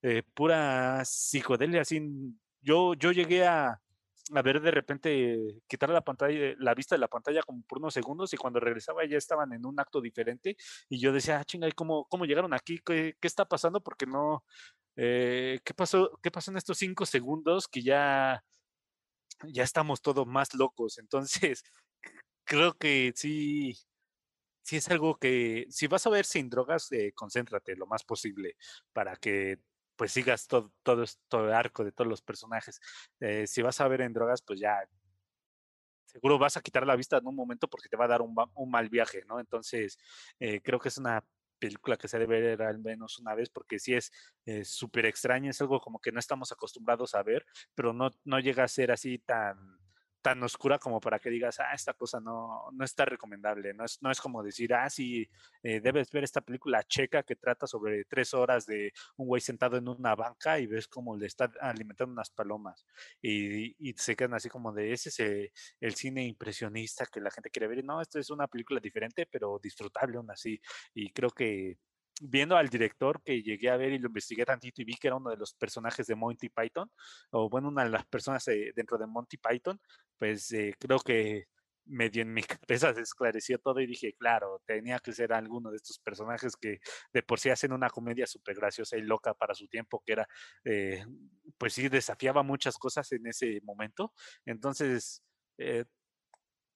[0.02, 1.82] eh, pura psicodelia.
[1.82, 2.00] Así,
[2.62, 3.80] yo, yo llegué a
[4.34, 7.94] a ver de repente quitar la pantalla, la vista de la pantalla como por unos
[7.94, 10.56] segundos y cuando regresaba ya estaban en un acto diferente
[10.88, 12.78] y yo decía, ah, chinga, ¿cómo, cómo llegaron aquí?
[12.84, 13.80] ¿Qué, qué está pasando?
[13.82, 14.44] Porque no,
[14.96, 16.18] eh, ¿qué pasó?
[16.22, 18.44] ¿Qué pasó en estos cinco segundos que ya,
[19.48, 20.98] ya estamos todos más locos?
[20.98, 21.64] Entonces,
[22.44, 23.76] creo que sí,
[24.62, 28.56] sí es algo que, si vas a ver sin drogas, eh, concéntrate lo más posible
[28.92, 29.58] para que
[29.96, 32.80] pues sigas todo, todo el arco de todos los personajes.
[33.20, 34.80] Eh, si vas a ver en drogas, pues ya
[36.06, 38.34] seguro vas a quitar la vista en un momento porque te va a dar un,
[38.54, 39.38] un mal viaje, ¿no?
[39.40, 39.98] Entonces,
[40.38, 41.24] eh, creo que es una
[41.58, 44.10] película que se debe ver al menos una vez porque sí es
[44.46, 48.40] eh, súper extraña, es algo como que no estamos acostumbrados a ver, pero no, no
[48.40, 49.79] llega a ser así tan
[50.22, 53.74] tan oscura como para que digas, ah, esta cosa no, no está recomendable.
[53.74, 55.28] No es, no es como decir, ah, sí,
[55.62, 59.76] eh, debes ver esta película checa que trata sobre tres horas de un güey sentado
[59.76, 62.86] en una banca y ves cómo le está alimentando unas palomas.
[63.22, 67.30] Y, y se quedan así como de, ese es el, el, cine impresionista que la
[67.30, 67.78] gente quiere ver.
[67.78, 70.60] Y no, esto es una película diferente, pero disfrutable aún así.
[70.94, 71.78] Y creo que
[72.20, 75.16] viendo al director que llegué a ver y lo investigué tantito y vi que era
[75.16, 76.90] uno de los personajes de Monty Python,
[77.30, 79.80] o bueno, una de las personas eh, dentro de Monty Python,
[80.18, 81.46] pues eh, creo que
[81.86, 85.76] medio en mi cabeza se esclareció todo y dije, claro, tenía que ser alguno de
[85.76, 86.78] estos personajes que
[87.12, 90.28] de por sí hacen una comedia súper graciosa y loca para su tiempo, que era,
[90.64, 91.04] eh,
[91.58, 94.12] pues sí, desafiaba muchas cosas en ese momento.
[94.44, 95.22] Entonces,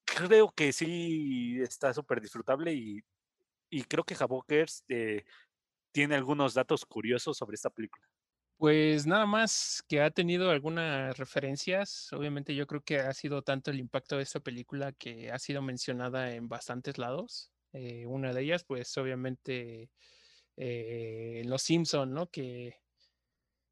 [0.04, 3.02] creo que sí está súper disfrutable y
[3.74, 5.24] y creo que Javokers eh,
[5.92, 8.06] tiene algunos datos curiosos sobre esta película.
[8.56, 12.12] Pues nada más que ha tenido algunas referencias.
[12.12, 15.60] Obviamente yo creo que ha sido tanto el impacto de esta película que ha sido
[15.60, 17.50] mencionada en bastantes lados.
[17.72, 19.90] Eh, una de ellas, pues obviamente
[20.56, 22.30] eh, Los Simpson, ¿no?
[22.30, 22.76] Que,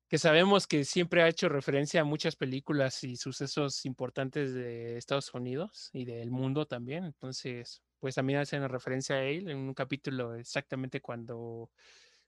[0.08, 5.32] que sabemos que siempre ha hecho referencia a muchas películas y sucesos importantes de Estados
[5.32, 7.04] Unidos y del mundo también.
[7.04, 11.70] Entonces, pues también hacen referencia a él en un capítulo exactamente cuando,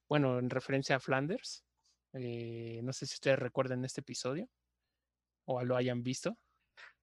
[0.08, 1.64] bueno, en referencia a Flanders.
[2.12, 4.48] Eh, no sé si ustedes recuerdan este episodio
[5.46, 6.38] o lo hayan visto.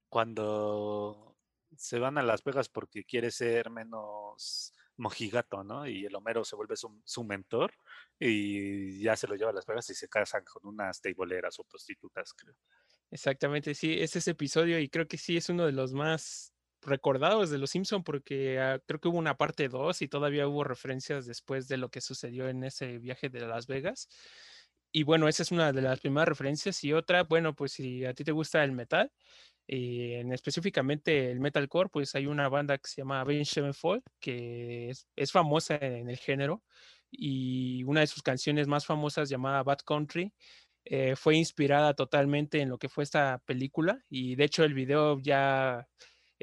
[0.07, 1.35] Cuando
[1.75, 5.85] se van a Las Vegas porque quiere ser menos mojigato, ¿no?
[5.85, 7.73] Y el Homero se vuelve su, su, mentor
[8.17, 11.65] y ya se lo lleva a Las Vegas y se casan con unas teiboleras o
[11.65, 12.55] prostitutas, creo.
[13.09, 16.50] Exactamente, sí, es ese episodio y creo que sí es uno de los más
[16.81, 20.63] recordados de Los Simpson porque ah, creo que hubo una parte 2 y todavía hubo
[20.63, 24.09] referencias después de lo que sucedió en ese viaje de Las Vegas.
[24.91, 26.83] Y bueno, esa es una de las primeras referencias.
[26.83, 29.11] Y otra, bueno, pues si a ti te gusta el metal,
[29.67, 34.89] eh, en específicamente el metalcore, pues hay una banda que se llama Avenged Sevenfold, que
[34.89, 36.63] es, es, famosa en el género.
[37.09, 40.33] Y una de sus canciones más famosas, llamada Bad Country,
[40.85, 44.03] eh, fue inspirada totalmente en lo que fue esta película.
[44.09, 45.87] Y de hecho, el video ya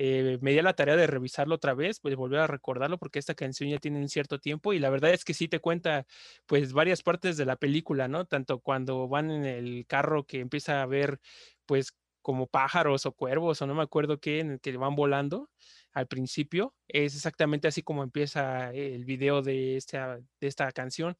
[0.00, 3.34] eh, me di la tarea de revisarlo otra vez, pues volver a recordarlo porque esta
[3.34, 6.06] canción ya tiene un cierto tiempo y la verdad es que sí te cuenta
[6.46, 8.24] pues varias partes de la película, ¿no?
[8.24, 11.18] Tanto cuando van en el carro que empieza a ver
[11.66, 15.50] pues como pájaros o cuervos o no me acuerdo qué, en el que van volando
[15.92, 16.76] al principio.
[16.86, 21.16] Es exactamente así como empieza el video de esta, de esta canción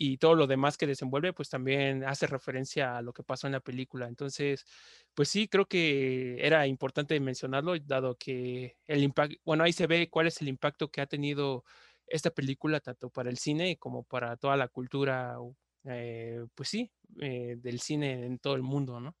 [0.00, 3.54] y todo lo demás que desenvuelve, pues también hace referencia a lo que pasó en
[3.54, 4.06] la película.
[4.06, 4.64] Entonces,
[5.12, 10.08] pues sí, creo que era importante mencionarlo, dado que el impacto, bueno, ahí se ve
[10.08, 11.64] cuál es el impacto que ha tenido
[12.06, 15.36] esta película, tanto para el cine como para toda la cultura,
[15.84, 19.16] eh, pues sí, eh, del cine en todo el mundo, ¿no?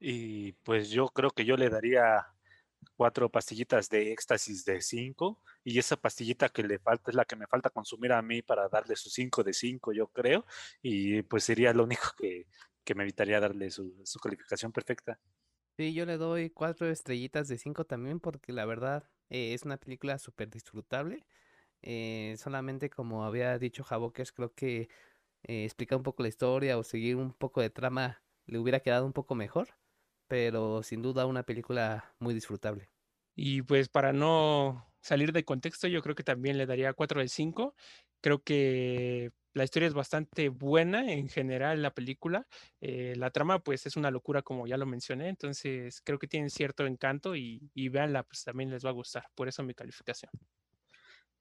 [0.00, 2.26] Y pues yo creo que yo le daría
[2.96, 7.36] cuatro pastillitas de éxtasis de cinco y esa pastillita que le falta es la que
[7.36, 10.46] me falta consumir a mí para darle su cinco de cinco, yo creo,
[10.82, 12.46] y pues sería lo único que,
[12.84, 15.18] que me evitaría darle su, su, calificación perfecta.
[15.76, 19.76] Sí, yo le doy cuatro estrellitas de cinco también porque la verdad eh, es una
[19.76, 21.26] película súper disfrutable.
[21.82, 24.88] Eh, solamente como había dicho Javokers, creo que
[25.44, 29.06] eh, explicar un poco la historia o seguir un poco de trama le hubiera quedado
[29.06, 29.68] un poco mejor
[30.28, 32.90] pero sin duda una película muy disfrutable.
[33.36, 37.28] Y pues para no salir de contexto, yo creo que también le daría 4 de
[37.28, 37.74] 5.
[38.20, 42.46] Creo que la historia es bastante buena en general la película.
[42.80, 46.50] Eh, la trama pues es una locura como ya lo mencioné, entonces creo que tiene
[46.50, 49.26] cierto encanto y, y véanla, pues también les va a gustar.
[49.34, 50.30] Por eso mi calificación.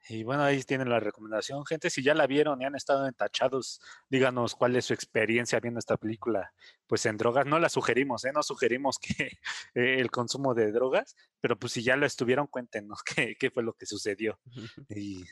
[0.09, 1.65] Y bueno, ahí tienen la recomendación.
[1.65, 5.79] Gente, si ya la vieron y han estado entachados, díganos cuál es su experiencia viendo
[5.79, 6.53] esta película.
[6.87, 8.31] Pues en drogas no la sugerimos, ¿eh?
[8.33, 9.31] No sugerimos que
[9.73, 13.73] el consumo de drogas, pero pues si ya lo estuvieron, cuéntenos qué, qué fue lo
[13.73, 14.39] que sucedió.
[14.89, 15.23] Y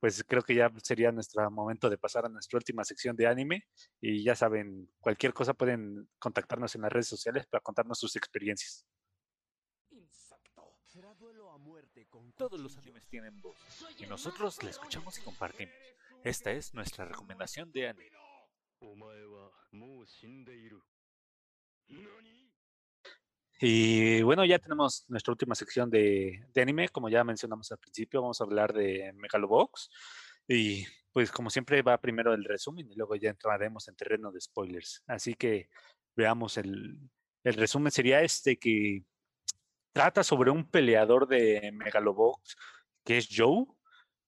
[0.00, 3.64] pues creo que ya sería nuestro momento de pasar a nuestra última sección de anime.
[4.00, 8.86] Y ya saben, cualquier cosa pueden contactarnos en las redes sociales para contarnos sus experiencias.
[12.36, 13.56] Todos los animes tienen voz
[13.98, 15.74] y nosotros la escuchamos y compartimos.
[16.24, 18.10] Esta es nuestra recomendación de anime.
[23.60, 26.88] Y bueno, ya tenemos nuestra última sección de, de, anime.
[26.88, 29.90] Como ya mencionamos al principio, vamos a hablar de Megalobox.
[30.46, 34.40] Y pues como siempre va primero el resumen y luego ya entraremos en terreno de
[34.40, 35.02] spoilers.
[35.08, 35.68] Así que
[36.14, 36.98] veamos el,
[37.42, 37.90] el resumen.
[37.90, 39.02] Sería este que
[39.98, 42.56] trata sobre un peleador de Megalobox
[43.04, 43.66] que es Joe.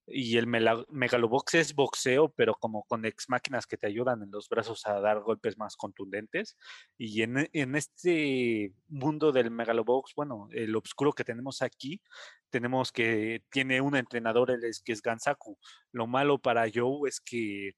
[0.05, 4.49] Y el Megalobox es boxeo, pero como con ex máquinas que te ayudan en los
[4.49, 6.57] brazos a dar golpes más contundentes.
[6.97, 12.01] Y en, en este mundo del Megalobox, bueno, el oscuro que tenemos aquí,
[12.49, 14.51] tenemos que tiene un entrenador,
[14.83, 15.57] que es Gansaku.
[15.93, 17.75] Lo malo para Joe es que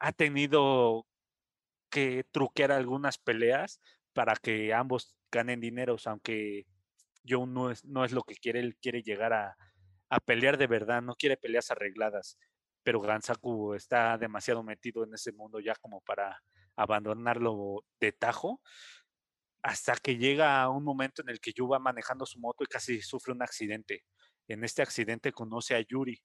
[0.00, 1.06] ha tenido
[1.88, 3.80] que truquear algunas peleas
[4.12, 6.66] para que ambos ganen dinero, aunque
[7.26, 9.56] Joe no es, no es lo que quiere, él quiere llegar a,
[10.10, 12.38] a pelear de verdad, no quiere peleas arregladas,
[12.82, 16.42] pero Gansaku está demasiado metido en ese mundo ya como para
[16.76, 18.60] abandonarlo de tajo,
[19.62, 23.02] hasta que llega un momento en el que Yu va manejando su moto y casi
[23.02, 24.04] sufre un accidente.
[24.48, 26.22] En este accidente conoce a Yuri,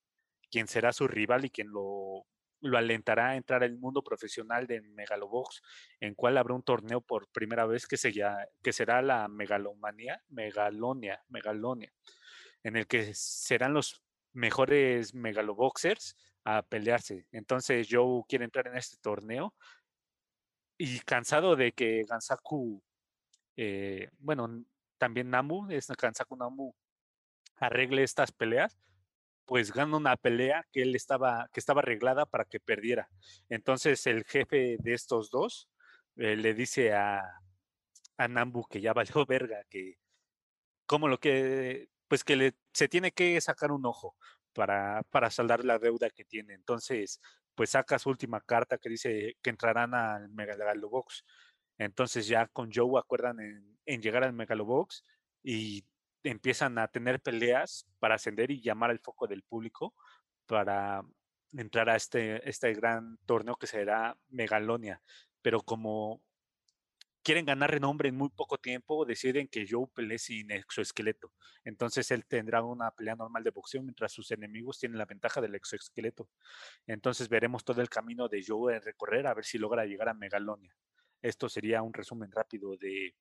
[0.49, 2.25] quien será su rival y quien lo,
[2.65, 5.61] lo alentará a entrar al mundo profesional de Megalobox,
[5.99, 8.13] en cual habrá un torneo por primera vez que, se
[8.61, 11.91] que será la Megalomanía, Megalonia, Megalonia
[12.65, 14.01] en el que serán los
[14.33, 17.27] mejores megaloboxers a pelearse.
[17.31, 19.53] Entonces Joe quiere entrar en este torneo
[20.75, 22.81] y cansado de que Gansaku,
[23.55, 24.65] eh, bueno,
[24.97, 26.73] también Namu, es Gansaku Namu,
[27.57, 28.75] arregle estas peleas,
[29.45, 33.09] pues gana una pelea que él estaba, que estaba arreglada para que perdiera.
[33.49, 35.69] Entonces el jefe de estos dos
[36.17, 37.21] eh, le dice a,
[38.17, 39.97] a Nambu que ya valió verga, que
[40.85, 44.15] como lo que pues que le, se tiene que sacar un ojo
[44.53, 46.53] para, para saldar la deuda que tiene.
[46.53, 47.19] Entonces,
[47.55, 51.25] pues saca su última carta que dice que entrarán al Megalobox.
[51.77, 55.03] Entonces ya con Joe acuerdan en, en, llegar al Megalobox
[55.43, 55.83] y
[56.29, 59.93] empiezan a tener peleas para ascender y llamar al foco del público
[60.45, 61.03] para
[61.53, 65.01] entrar a este, este gran torneo que será Megalonia.
[65.41, 66.21] Pero como
[67.23, 71.31] quieren ganar renombre en muy poco tiempo, deciden que Joe pelee sin exoesqueleto.
[71.63, 75.55] Entonces él tendrá una pelea normal de boxeo mientras sus enemigos tienen la ventaja del
[75.55, 76.29] exoesqueleto.
[76.85, 80.13] Entonces veremos todo el camino de Joe en recorrer a ver si logra llegar a
[80.13, 80.75] Megalonia.
[81.21, 83.15] Esto sería un resumen rápido de,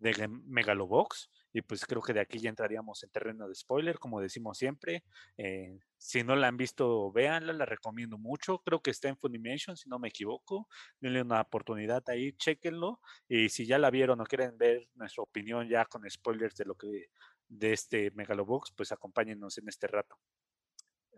[0.00, 1.30] de Megalobox.
[1.52, 5.04] Y pues creo que de aquí ya entraríamos en terreno de spoiler, como decimos siempre.
[5.36, 8.58] Eh, si no la han visto, véanla, la recomiendo mucho.
[8.60, 10.68] Creo que está en Funimation, si no me equivoco.
[11.00, 13.00] Denle una oportunidad ahí, chequenlo.
[13.28, 16.74] Y si ya la vieron o quieren ver nuestra opinión ya con spoilers de lo
[16.76, 17.10] que
[17.48, 20.16] de este Megalobox, pues acompáñenos en este rato.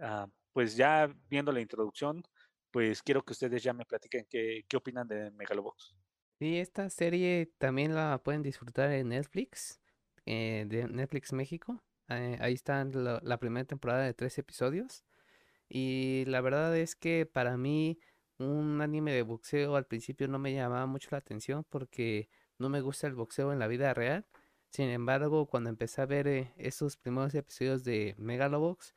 [0.01, 2.23] Ah, pues ya viendo la introducción,
[2.71, 5.95] pues quiero que ustedes ya me platiquen qué, qué opinan de Megalobox.
[6.43, 9.81] Sí, esta serie también la pueden disfrutar en Netflix,
[10.27, 11.81] eh, de Netflix México.
[12.09, 15.05] Eh, ahí está la, la primera temporada de tres episodios.
[15.69, 18.01] Y la verdad es que para mí
[18.39, 22.29] un anime de boxeo al principio no me llamaba mucho la atención porque
[22.59, 24.27] no me gusta el boxeo en la vida real.
[24.71, 28.95] Sin embargo, cuando empecé a ver eh, esos primeros episodios de Megalobox,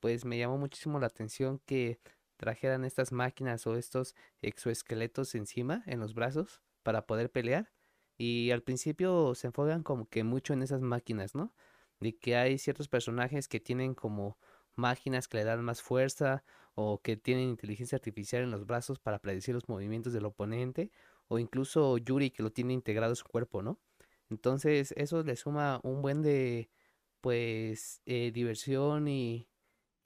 [0.00, 2.00] pues me llamó muchísimo la atención que
[2.38, 7.70] trajeran estas máquinas o estos exoesqueletos encima en los brazos para poder pelear.
[8.16, 11.52] Y al principio se enfocan como que mucho en esas máquinas, ¿no?
[12.00, 14.38] De que hay ciertos personajes que tienen como
[14.74, 19.18] máquinas que le dan más fuerza o que tienen inteligencia artificial en los brazos para
[19.18, 20.90] predecir los movimientos del oponente
[21.26, 23.78] o incluso Yuri que lo tiene integrado en su cuerpo, ¿no?
[24.30, 26.70] Entonces eso le suma un buen de
[27.20, 29.46] pues eh, diversión y,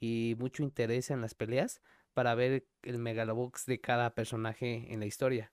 [0.01, 1.80] y mucho interés en las peleas
[2.12, 5.53] para ver el megalobox de cada personaje en la historia.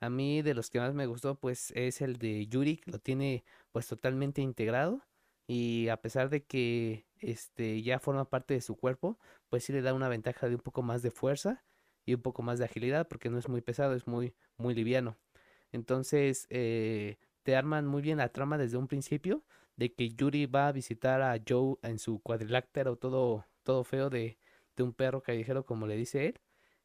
[0.00, 2.98] A mí de los que más me gustó pues es el de Yuri, que lo
[2.98, 5.02] tiene pues totalmente integrado
[5.46, 9.18] y a pesar de que este ya forma parte de su cuerpo,
[9.48, 11.64] pues sí le da una ventaja de un poco más de fuerza
[12.06, 15.16] y un poco más de agilidad porque no es muy pesado, es muy muy liviano.
[15.72, 19.44] Entonces eh, te arman muy bien la trama desde un principio
[19.76, 24.38] de que Yuri va a visitar a Joe en su cuadrilátero todo todo feo de,
[24.76, 26.40] de un perro callejero como le dice él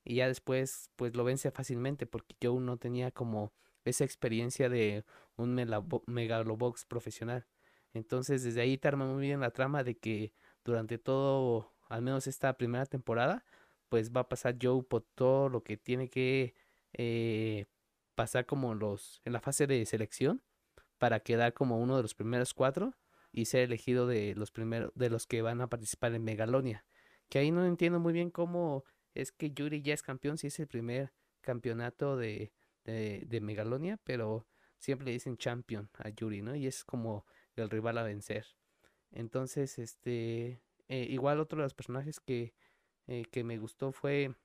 [0.10, 3.53] y ya después pues lo vence fácilmente porque Joe no tenía como
[3.86, 5.05] esa experiencia de
[5.36, 5.53] un
[6.07, 7.45] megalobox profesional.
[7.93, 10.34] Entonces desde ahí te arma muy bien la trama de que
[10.66, 13.45] durante todo, al menos esta primera temporada,
[13.88, 16.55] pues va a pasar Joe por todo lo que tiene que
[16.93, 17.68] eh,
[18.16, 20.41] pasar como los en la fase de selección
[20.97, 22.95] para quedar como uno de los primeros cuatro
[23.32, 26.84] y ser elegido de los primeros de los que van a participar en Megalonia.
[27.30, 30.60] Que ahí no entiendo muy bien cómo es que Yuri ya es campeón si es
[30.60, 32.51] el primer campeonato de,
[32.84, 34.47] de, Megalonia, pero
[34.78, 36.55] siempre le dicen champion a Yuri, ¿no?
[36.55, 38.45] Y es como el rival a vencer.
[39.12, 42.53] Entonces, este, eh, igual otro de los personajes que,
[43.07, 44.36] eh, que me gustó fue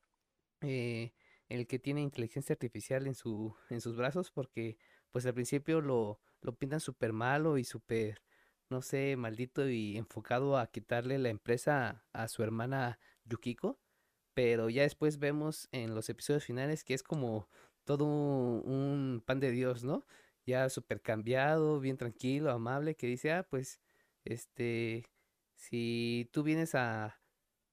[0.60, 1.12] eh,
[1.48, 4.78] el que tiene inteligencia artificial en, su, en sus brazos, porque
[5.10, 8.22] pues al principio lo, lo pintan súper malo y súper,
[8.70, 13.78] no sé, maldito y enfocado a quitarle la empresa a, su hermana Yukiko,
[14.34, 17.48] pero ya después vemos en los episodios finales que es como
[17.84, 20.06] todo un pan de Dios, ¿no?
[20.46, 23.80] ya súper cambiado, bien tranquilo, amable, que dice, ah, pues,
[24.24, 25.10] este,
[25.56, 27.20] si tú vienes a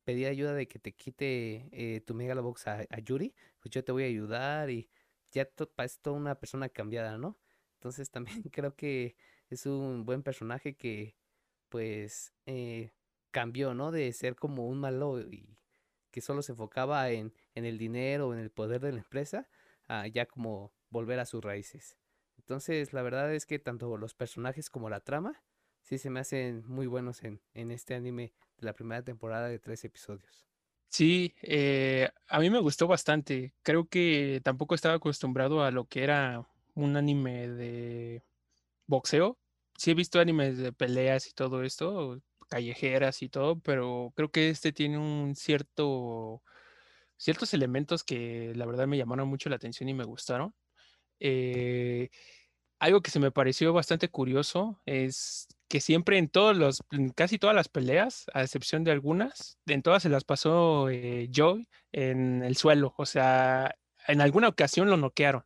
[0.04, 3.92] pedir ayuda de que te quite eh, tu Megalobox a, a Yuri, pues yo te
[3.92, 4.90] voy a ayudar y
[5.32, 7.38] ya parece toda una persona cambiada, ¿no?
[7.76, 9.16] Entonces también creo que
[9.50, 11.16] es un buen personaje que,
[11.70, 12.92] pues, eh,
[13.32, 13.92] cambió, ¿no?
[13.92, 15.58] De ser como un malo y
[16.12, 19.50] que solo se enfocaba en, en el dinero, en el poder de la empresa,
[19.88, 21.98] a ya como volver a sus raíces.
[22.38, 25.42] Entonces, la verdad es que tanto los personajes como la trama
[25.82, 29.60] sí se me hacen muy buenos en, en este anime de la primera temporada de
[29.60, 30.46] tres episodios.
[30.90, 33.54] Sí, eh, a mí me gustó bastante.
[33.64, 36.46] Creo que tampoco estaba acostumbrado a lo que era
[36.76, 38.24] un anime de
[38.88, 39.38] boxeo.
[39.78, 42.22] Sí he visto animes de peleas y todo esto,
[42.52, 46.44] callejeras y todo, pero creo que este tiene un cierto,
[47.18, 50.54] ciertos elementos que la verdad me llamaron mucho la atención y me gustaron.
[51.20, 52.10] Eh,
[52.80, 56.84] algo que se me pareció bastante curioso es que siempre en todos los,
[57.16, 61.70] casi todas las peleas, a excepción de algunas, en todas se las pasó eh, Joy
[61.94, 62.94] en el suelo.
[62.98, 63.76] O sea,
[64.08, 65.46] en alguna ocasión lo noquearon.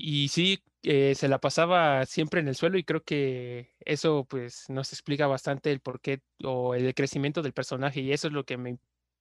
[0.00, 4.70] Y sí, eh, se la pasaba siempre en el suelo y creo que eso pues
[4.70, 8.56] nos explica bastante el porqué o el crecimiento del personaje y eso es lo que
[8.58, 8.78] me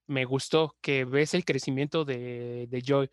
[0.07, 3.09] me gustó que ves el crecimiento de, de, Joy,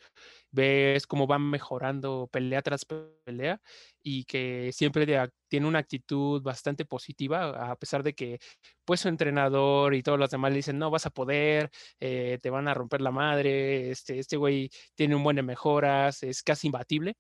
[0.53, 3.61] ves cómo va mejorando pelea tras pelea
[4.03, 5.07] y que siempre
[5.49, 8.39] tiene una actitud bastante positiva, a pesar de que
[8.85, 12.51] pues su entrenador y todos los demás le dicen, no vas a poder, eh, te
[12.51, 16.69] van a romper la madre, este, este güey tiene un buen de mejoras, es casi
[16.69, 17.17] imbatible.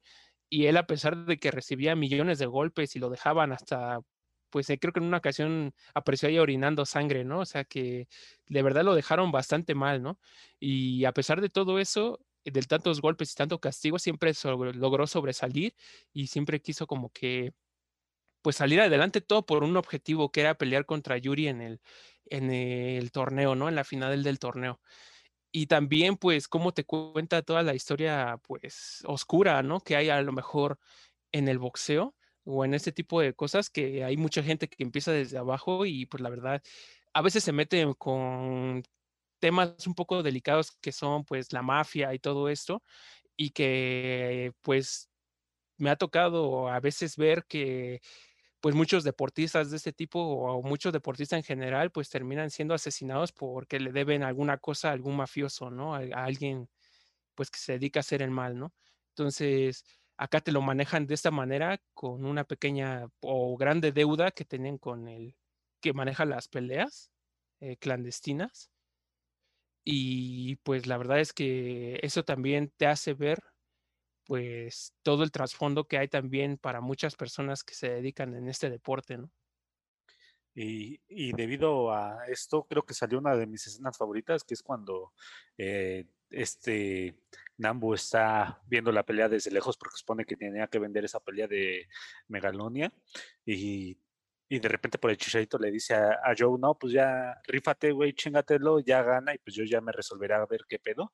[0.51, 4.01] Y él, a pesar de que recibía millones de golpes y lo dejaban hasta
[4.51, 7.41] pues eh, creo que en una ocasión apareció ahí orinando sangre, ¿no?
[7.41, 8.07] O sea que
[8.47, 10.21] de verdad lo dejaron bastante mal, ¿no?
[10.61, 14.33] Y a pesar de todo eso, de tantos golpes y tanto castigo, siempre
[14.75, 15.75] logró sobresalir
[16.13, 17.53] y siempre quiso como que
[18.43, 21.81] pues salir adelante todo por un objetivo que era pelear contra Yuri en el,
[22.27, 23.69] en el torneo, ¿no?
[23.69, 24.81] En la final del torneo.
[25.57, 29.79] Y también, pues, cómo te cuenta toda la historia, pues, oscura, ¿no?
[29.81, 30.81] Que hay a lo mejor
[31.33, 35.13] en el boxeo o en este tipo de cosas que hay mucha gente que empieza
[35.13, 36.63] desde abajo y pues la verdad
[37.15, 38.85] a veces se mete con
[39.41, 42.83] temas un poco delicados que son pues la mafia y todo esto
[43.37, 45.11] y que pues
[45.79, 48.01] me ha tocado a veces ver que
[48.65, 53.31] pues muchos deportistas de este tipo o muchos deportistas en general pues terminan siendo asesinados
[53.31, 55.95] porque le deben alguna cosa a algún mafioso, ¿no?
[55.95, 56.71] A, alguien
[57.35, 58.73] pues que se dedica a hacer el mal, ¿no?
[59.11, 59.85] Entonces,
[60.17, 64.79] acá te lo manejan de esta manera con una pequeña o grande deuda que tienen
[64.79, 65.37] con el
[65.83, 67.11] que maneja las peleas
[67.61, 68.71] eh, clandestinas.
[69.85, 73.41] Y pues la verdad es que eso también te hace ver
[74.27, 78.71] pues todo el trasfondo que hay también para muchas personas que se dedican en este
[78.71, 79.31] deporte, ¿no?
[80.57, 85.13] Y, debido a esto, creo que salió una de mis escenas favoritas, que es cuando
[85.59, 87.17] eh, este
[87.59, 91.49] Nambu está viendo la pelea desde lejos porque supone que tenía que vender esa pelea
[91.49, 91.89] de
[92.29, 92.93] Megalonia
[93.45, 93.97] y,
[94.55, 97.91] y de repente por el chicharito le dice a, a Joe, no, pues ya rífate,
[97.91, 101.13] güey, chingatelo, ya gana y pues yo ya me resolveré a ver qué pedo.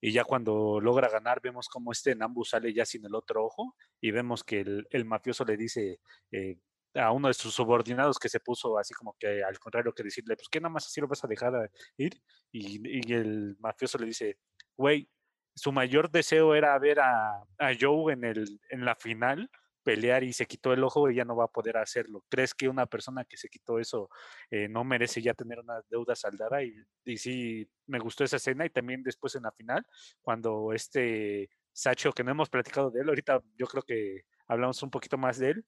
[0.00, 3.76] Y ya cuando logra ganar, vemos como este Nambu sale ya sin el otro ojo
[4.00, 4.60] y vemos que
[4.90, 6.00] el, mafioso le dice
[6.32, 6.56] eh,
[6.94, 10.34] a uno de sus subordinados que se puso así como que al contrario que decirle,
[10.36, 12.18] pues que nada más así lo vas a dejar ir.
[12.52, 14.38] Y, y el mafioso le dice,
[14.78, 15.10] güey,
[15.54, 19.50] su mayor deseo era ver a, a Joe en, el, en la final
[19.88, 22.22] pelear y se quitó el ojo ya no va a poder hacerlo.
[22.28, 24.10] ¿Crees que una persona que se quitó eso
[24.50, 26.62] eh, no merece ya tener una deuda saldada?
[26.62, 26.74] Y,
[27.06, 29.86] y sí, me gustó esa escena y también después en la final,
[30.20, 34.90] cuando este Sacho, que no hemos platicado de él, ahorita yo creo que hablamos un
[34.90, 35.64] poquito más de él,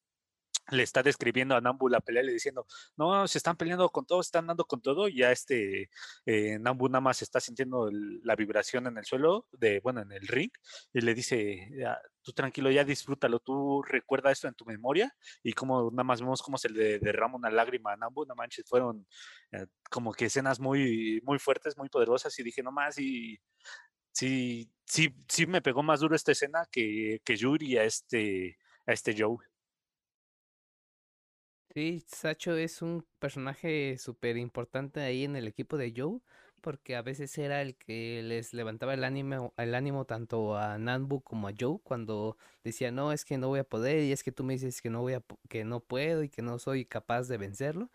[0.71, 4.21] le está describiendo a Nambu la pelea, le diciendo, no, se están peleando con todo,
[4.21, 5.91] están dando con todo, y ya este
[6.27, 7.91] eh, Nambu nada más está sintiendo
[8.23, 10.51] la vibración en el suelo, de, bueno, en el ring,
[10.93, 15.53] y le dice, "Ya, tú tranquilo, ya disfrútalo, tú recuerda esto en tu memoria, y
[15.55, 19.07] como nada más vemos cómo se le derrama una lágrima a Nambu, no manches, fueron
[19.53, 23.39] eh, como que escenas muy, muy fuertes, muy poderosas, y dije, no más, y
[24.13, 28.93] sí, sí, sí me pegó más duro esta escena que, que Yuri a este, a
[28.93, 29.39] este Joe.
[31.73, 36.19] Sí, Sacho es un personaje súper importante ahí en el equipo de Joe,
[36.61, 41.23] porque a veces era el que les levantaba el ánimo, el ánimo tanto a Nanbu
[41.23, 44.33] como a Joe cuando decía, no, es que no voy a poder, y es que
[44.33, 47.29] tú me dices que no voy a, que no puedo y que no soy capaz
[47.29, 47.89] de vencerlo.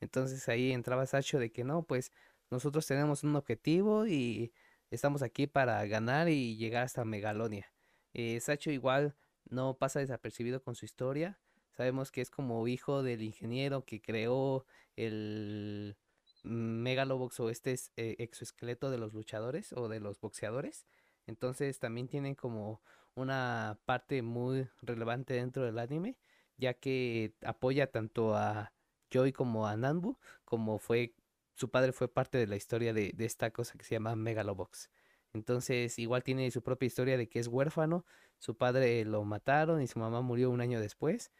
[0.00, 2.10] Entonces ahí entraba Sacho de que no, pues
[2.50, 4.52] nosotros tenemos un objetivo y
[4.90, 7.72] estamos aquí para ganar y llegar hasta Megalonia.
[8.12, 9.14] Eh, Sacho igual
[9.44, 11.38] no pasa desapercibido con su historia.
[11.80, 14.66] Sabemos que es como hijo del ingeniero que creó
[14.96, 15.96] el
[16.42, 20.84] Megalobox o este es, eh, exoesqueleto de los luchadores o de los boxeadores.
[21.26, 22.82] Entonces también tienen como
[23.14, 26.18] una parte muy relevante dentro del anime,
[26.58, 28.74] ya que apoya tanto a
[29.10, 31.14] Joy como a Nanbu, como fue
[31.54, 34.90] su padre fue parte de la historia de, de esta cosa que se llama Megalobox.
[35.32, 38.04] Entonces igual tiene su propia historia de que es huérfano,
[38.38, 41.30] su padre lo mataron y su mamá murió un año después.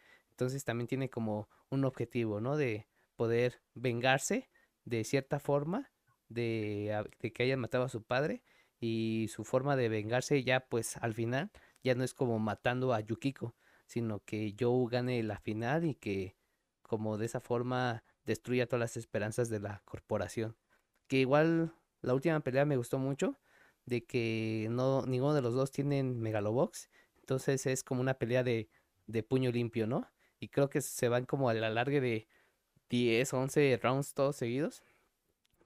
[0.41, 2.57] Entonces también tiene como un objetivo, ¿no?
[2.57, 4.49] De poder vengarse
[4.85, 5.91] de cierta forma
[6.29, 8.41] de, que hayan matado a su padre
[8.79, 11.51] y su forma de vengarse ya pues al final
[11.83, 13.53] ya no es como matando a Yukiko,
[13.85, 16.35] sino que Joe gane la final y que
[16.81, 20.57] como de esa forma destruya todas las esperanzas de la corporación.
[21.05, 23.37] Que igual la última pelea me gustó mucho
[23.85, 26.89] de que no ninguno de los dos tienen Megalobox,
[27.19, 28.71] entonces es como una pelea de,
[29.05, 30.09] de puño limpio, ¿no?
[30.41, 32.27] Y creo que se van como a la larga de
[32.89, 34.83] 10, 11 rounds todos seguidos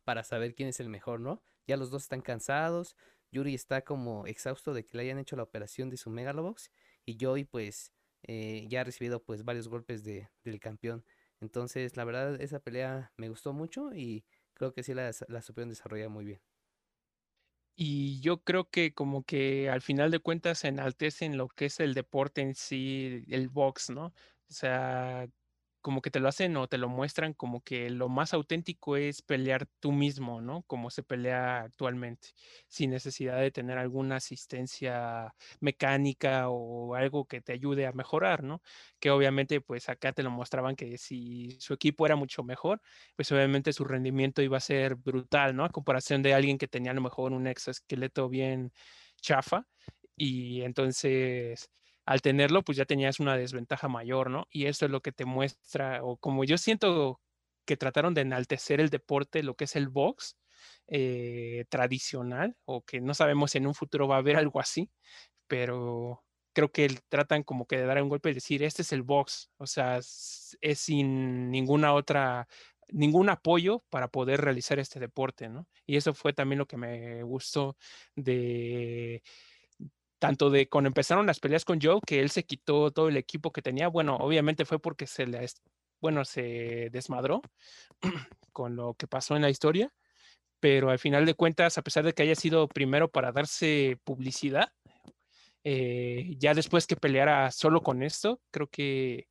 [0.04, 1.42] para saber quién es el mejor, ¿no?
[1.66, 2.98] Ya los dos están cansados,
[3.32, 6.72] Yuri está como exhausto de que le hayan hecho la operación de su Megalobox
[7.06, 11.06] y Joy pues eh, ya ha recibido pues varios golpes de, del campeón.
[11.40, 15.70] Entonces la verdad esa pelea me gustó mucho y creo que sí la, la supieron
[15.70, 16.42] desarrollar muy bien.
[17.78, 21.94] Y yo creo que como que al final de cuentas enaltecen lo que es el
[21.94, 24.14] deporte en sí, el box, ¿no?
[24.50, 25.28] O sea,
[25.82, 29.22] como que te lo hacen o te lo muestran como que lo más auténtico es
[29.22, 30.64] pelear tú mismo, ¿no?
[30.64, 32.30] Como se pelea actualmente,
[32.68, 38.62] sin necesidad de tener alguna asistencia mecánica o algo que te ayude a mejorar, ¿no?
[39.00, 42.82] Que obviamente pues acá te lo mostraban que si su equipo era mucho mejor,
[43.16, 45.66] pues obviamente su rendimiento iba a ser brutal, ¿no?
[45.66, 48.72] A comparación de alguien que tenía a lo mejor un exoesqueleto bien
[49.22, 49.68] chafa
[50.16, 51.70] y entonces
[52.06, 54.48] al tenerlo pues ya tenías una desventaja mayor, ¿no?
[54.50, 57.22] Y eso es lo que te muestra, o como yo siento
[57.66, 60.38] que trataron de enaltecer el deporte, lo que es el box
[60.88, 64.92] eh, tradicional, o que no sabemos si en un futuro va a haber algo así,
[65.48, 66.24] pero
[66.54, 69.52] creo que tratan como que de dar un golpe y decir, este es el box,
[69.58, 72.48] o sea, es, es sin ninguna otra
[72.90, 75.68] ningún apoyo para poder realizar este deporte, ¿no?
[75.88, 77.78] Y eso fue también lo que me gustó
[78.16, 79.24] de,
[80.20, 83.52] tanto de cuando empezaron las peleas con Joe, que él se quitó todo el equipo
[83.52, 85.46] que tenía, bueno, obviamente fue porque se le,
[86.02, 87.42] bueno, se desmadró
[88.52, 89.92] con lo que pasó en la historia,
[90.60, 94.72] pero al final de cuentas, a pesar de que haya sido primero para darse publicidad,
[95.64, 99.28] eh, ya después que peleara solo con esto, creo que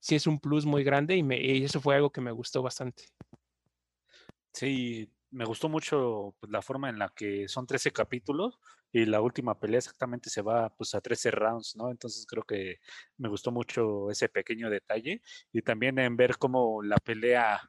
[0.00, 3.04] sí es un plus muy grande y, y eso fue algo que me gustó bastante.
[4.52, 8.58] Sí, me gustó mucho pues, la forma en la que son 13 capítulos
[8.92, 11.90] y la última pelea exactamente se va pues a 13 rounds, ¿no?
[11.90, 12.76] Entonces creo que
[13.18, 17.60] me gustó mucho ese pequeño detalle y también en ver cómo la pelea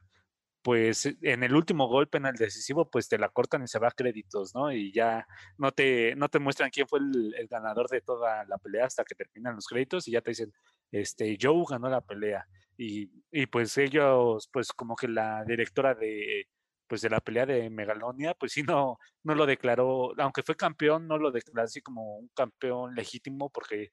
[0.62, 3.88] pues en el último golpe, en el decisivo, pues te la cortan y se va
[3.88, 4.70] a créditos, ¿no?
[4.72, 5.26] Y ya
[5.56, 9.04] no te, no te muestran quién fue el, el, ganador de toda la pelea hasta
[9.04, 10.52] que terminan los créditos y ya te dicen,
[10.92, 12.46] este, Joe ganó la pelea.
[12.76, 16.46] Y, y pues ellos, pues como que la directora de,
[16.90, 21.06] pues de la pelea de Megalonia, pues sí no, no lo declaró, aunque fue campeón,
[21.06, 23.92] no lo declaró así como un campeón legítimo porque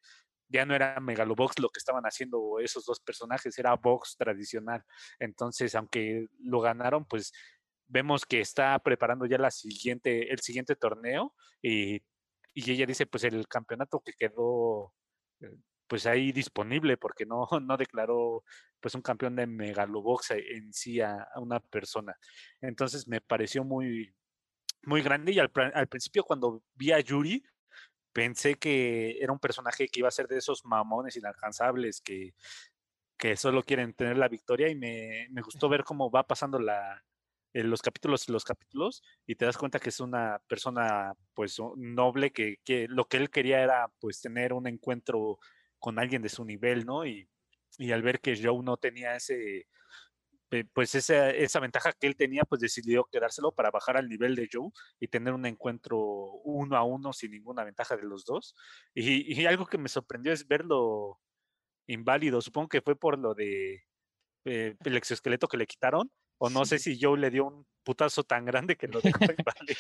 [0.50, 4.84] ya no era Megalobox lo que estaban haciendo esos dos personajes, era box tradicional.
[5.20, 7.34] Entonces, aunque lo ganaron, pues
[7.86, 12.02] vemos que está preparando ya la siguiente, el siguiente torneo y,
[12.56, 14.92] y ella dice, pues el campeonato que quedó
[15.42, 15.56] eh,
[15.88, 18.44] pues ahí disponible porque no, no declaró
[18.80, 22.16] pues un campeón de megalobox en sí a, una persona.
[22.62, 24.14] Entonces me pareció muy,
[24.84, 27.44] muy grande y al, al, principio cuando vi a Yuri
[28.14, 32.34] pensé que era un personaje que iba a ser de esos mamones inalcanzables que,
[33.18, 37.04] que solo quieren tener la victoria y me, me gustó ver cómo va pasando la,
[37.54, 42.32] los capítulos y los capítulos y te das cuenta que es una persona pues noble
[42.32, 45.40] que, que, lo que él quería era pues tener un encuentro
[45.80, 47.06] con alguien de su nivel, ¿no?
[47.06, 47.30] Y,
[47.92, 49.68] al ver que Joe no tenía ese,
[50.74, 54.50] pues esa, esa, ventaja que él tenía, pues decidió quedárselo para bajar al nivel de
[54.52, 55.98] Joe y tener un encuentro
[56.44, 58.56] uno a uno sin ninguna ventaja de los dos.
[58.96, 61.20] Y, y algo que me sorprendió es verlo
[61.88, 62.42] inválido.
[62.42, 63.84] Supongo que fue por lo de
[64.46, 68.24] eh, el exoesqueleto que le quitaron, o no sé si Joe le dio un putazo
[68.24, 69.80] tan grande que lo dejó inválido.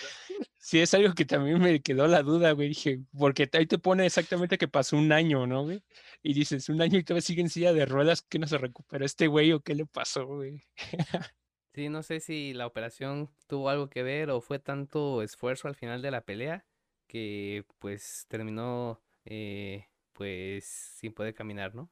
[0.58, 2.70] Sí, es algo que también me quedó la duda, güey.
[2.70, 5.84] Dije, porque ahí te pone exactamente que pasó un año, ¿no, güey?
[6.24, 9.06] Y dices, un año y todavía sigue en silla de ruedas, que no se recupera
[9.06, 10.64] este güey o qué le pasó, güey.
[11.74, 15.76] sí, no sé si la operación tuvo algo que ver o fue tanto esfuerzo al
[15.76, 16.66] final de la pelea
[17.08, 21.92] que pues terminó eh, pues sin poder caminar, ¿no?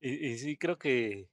[0.00, 1.28] Y, y sí, creo que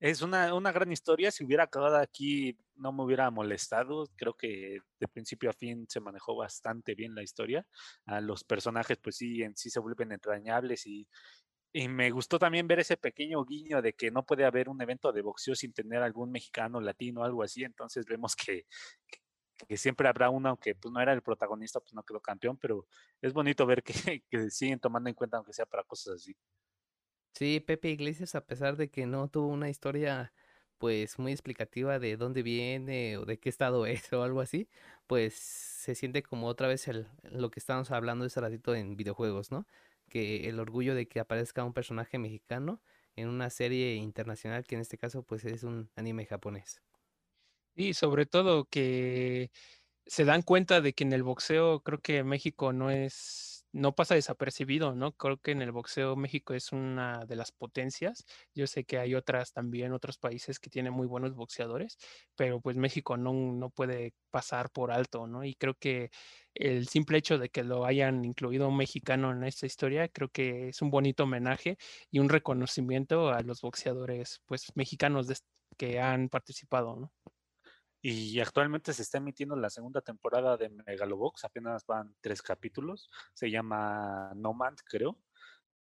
[0.00, 1.30] es una, una, gran historia.
[1.30, 4.06] Si hubiera acabado aquí, no me hubiera molestado.
[4.16, 7.66] Creo que de principio a fin se manejó bastante bien la historia.
[8.06, 11.08] A los personajes, pues sí, en sí se vuelven entrañables y,
[11.72, 15.12] y me gustó también ver ese pequeño guiño de que no puede haber un evento
[15.12, 17.64] de boxeo sin tener algún mexicano, latino, algo así.
[17.64, 18.66] Entonces vemos que,
[19.06, 19.18] que,
[19.66, 22.86] que siempre habrá uno, aunque pues no era el protagonista, pues no quedó campeón, pero
[23.22, 23.92] es bonito ver que,
[24.30, 26.36] que siguen tomando en cuenta, aunque sea para cosas así.
[27.36, 30.32] Sí, Pepe Iglesias, a pesar de que no tuvo una historia
[30.78, 34.68] pues muy explicativa de dónde viene o de qué estado es o algo así,
[35.06, 39.50] pues se siente como otra vez el, lo que estábamos hablando ese ratito en videojuegos,
[39.50, 39.66] ¿no?
[40.08, 42.80] Que el orgullo de que aparezca un personaje mexicano
[43.16, 46.80] en una serie internacional que en este caso pues es un anime japonés.
[47.74, 49.50] Y sobre todo que
[50.06, 54.14] se dan cuenta de que en el boxeo creo que México no es no pasa
[54.14, 55.12] desapercibido, ¿no?
[55.12, 58.24] Creo que en el boxeo México es una de las potencias.
[58.54, 61.98] Yo sé que hay otras también, otros países que tienen muy buenos boxeadores,
[62.36, 65.44] pero pues México no, no puede pasar por alto, ¿no?
[65.44, 66.10] Y creo que
[66.54, 70.68] el simple hecho de que lo hayan incluido un mexicano en esta historia, creo que
[70.68, 71.76] es un bonito homenaje
[72.10, 75.26] y un reconocimiento a los boxeadores, pues, mexicanos
[75.76, 77.12] que han participado, ¿no?
[78.02, 83.50] Y actualmente se está emitiendo la segunda temporada de Megalobox, apenas van tres capítulos, se
[83.50, 85.18] llama No Man, creo.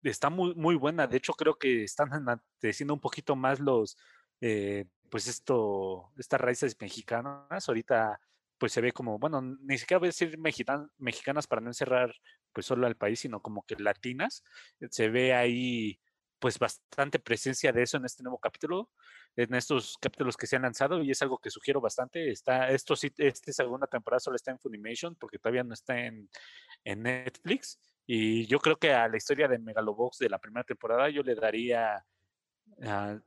[0.04, 3.98] Está muy, muy buena, de hecho creo que están enalteciendo un poquito más los,
[4.42, 7.68] eh, pues esto, estas raíces mexicanas.
[7.68, 8.20] Ahorita
[8.58, 12.14] pues se ve como, bueno, ni siquiera voy a decir mexican, mexicanas para no encerrar
[12.54, 14.44] pues solo al país, sino como que latinas.
[14.90, 16.00] Se ve ahí
[16.40, 18.90] pues bastante presencia de eso en este nuevo capítulo,
[19.36, 22.32] en estos capítulos que se han lanzado y es algo que sugiero bastante.
[22.32, 26.30] Está, esto sí, esta segunda temporada solo está en Funimation porque todavía no está en,
[26.84, 31.10] en, Netflix y yo creo que a la historia de Megalobox de la primera temporada
[31.10, 32.04] yo le daría
[32.78, 33.20] uh,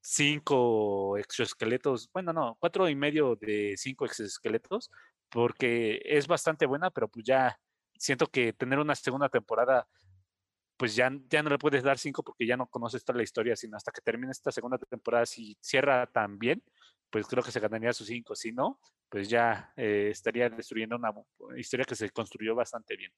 [0.00, 4.90] cinco exoesqueletos, bueno, no, cuatro y medio de cinco exoesqueletos
[5.28, 7.58] porque es bastante buena, pero pues ya
[7.98, 9.86] siento que tener una segunda temporada
[10.76, 13.56] pues ya, ya no le puedes dar cinco porque ya no conoces toda la historia,
[13.56, 16.64] sino hasta que termine esta segunda temporada, si cierra tan bien,
[17.10, 18.34] pues creo que se ganaría sus cinco.
[18.34, 21.12] Si no, pues ya eh, estaría destruyendo una
[21.56, 23.12] historia que se construyó bastante bien.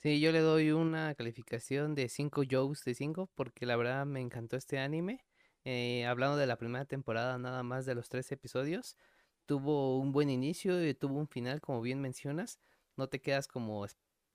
[0.00, 4.20] Sí, yo le doy una calificación de 5 Joes de 5 porque la verdad me
[4.20, 5.24] encantó este anime.
[5.64, 8.96] Eh, hablando de la primera temporada nada más de los tres episodios,
[9.44, 12.60] tuvo un buen inicio y tuvo un final, como bien mencionas.
[12.96, 13.86] No te quedas como,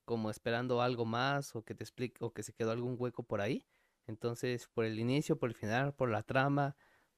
[0.06, 3.42] como esperando algo más o que te explique o que se quedó algún hueco por
[3.42, 3.66] ahí.
[4.08, 6.76] Entonces, por el inicio, por el final, por la trama,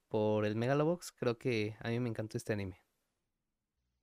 [0.07, 2.85] por el Megalobox, creo que a mí me encantó este anime.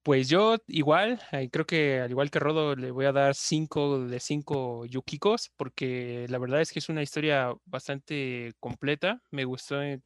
[0.04, 4.00] Pues yo igual, eh, creo que al igual que Rodo le voy a dar 5
[4.04, 9.80] de 5 Yukikos porque la verdad es que es una historia bastante completa, me gustó
[9.80, 10.02] en,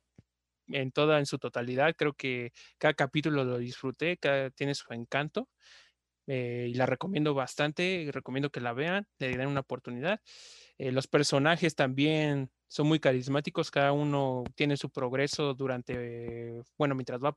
[0.69, 5.49] en toda, en su totalidad, creo que cada capítulo lo disfruté, cada, tiene su encanto
[6.27, 10.21] eh, y la recomiendo bastante, recomiendo que la vean, le den una oportunidad.
[10.79, 17.23] Eh, los personajes también son muy carismáticos, cada uno tiene su progreso durante, bueno, mientras
[17.23, 17.37] va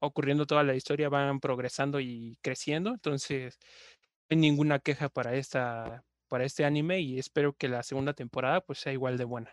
[0.00, 3.58] ocurriendo toda la historia, van progresando y creciendo, entonces
[4.28, 8.60] no hay ninguna queja para esta para este anime y espero que la segunda temporada
[8.60, 9.52] pues sea igual de buena.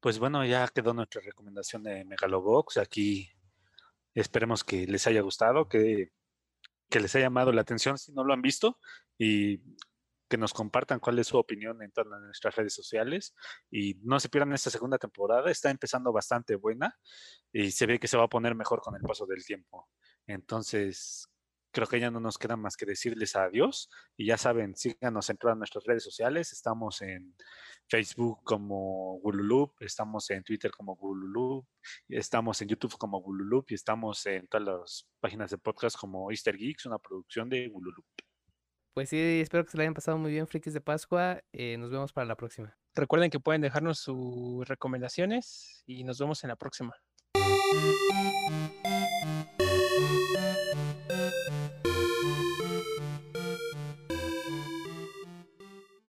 [0.00, 2.76] Pues bueno, ya quedó nuestra recomendación de Megalobox.
[2.76, 3.30] Aquí
[4.14, 6.12] esperemos que les haya gustado, que,
[6.90, 8.78] que les haya llamado la atención si no lo han visto
[9.16, 9.62] y
[10.28, 13.34] que nos compartan cuál es su opinión en todas nuestras redes sociales.
[13.70, 16.94] Y no se pierdan esta segunda temporada, está empezando bastante buena
[17.52, 19.88] y se ve que se va a poner mejor con el paso del tiempo.
[20.26, 21.29] Entonces,
[21.70, 23.90] creo que ya no nos queda más que decirles adiós.
[24.16, 26.52] Y ya saben, síganos en todas nuestras redes sociales.
[26.52, 27.34] Estamos en
[27.88, 31.66] Facebook como Gululup, estamos en Twitter como Gululup,
[32.08, 36.56] estamos en YouTube como Gululup y estamos en todas las páginas de podcast como Easter
[36.56, 38.06] Geeks, una producción de Gululup.
[38.94, 41.42] Pues sí, espero que se la hayan pasado muy bien, frikis de Pascua.
[41.52, 42.76] Eh, nos vemos para la próxima.
[42.94, 46.94] Recuerden que pueden dejarnos sus recomendaciones y nos vemos en la próxima.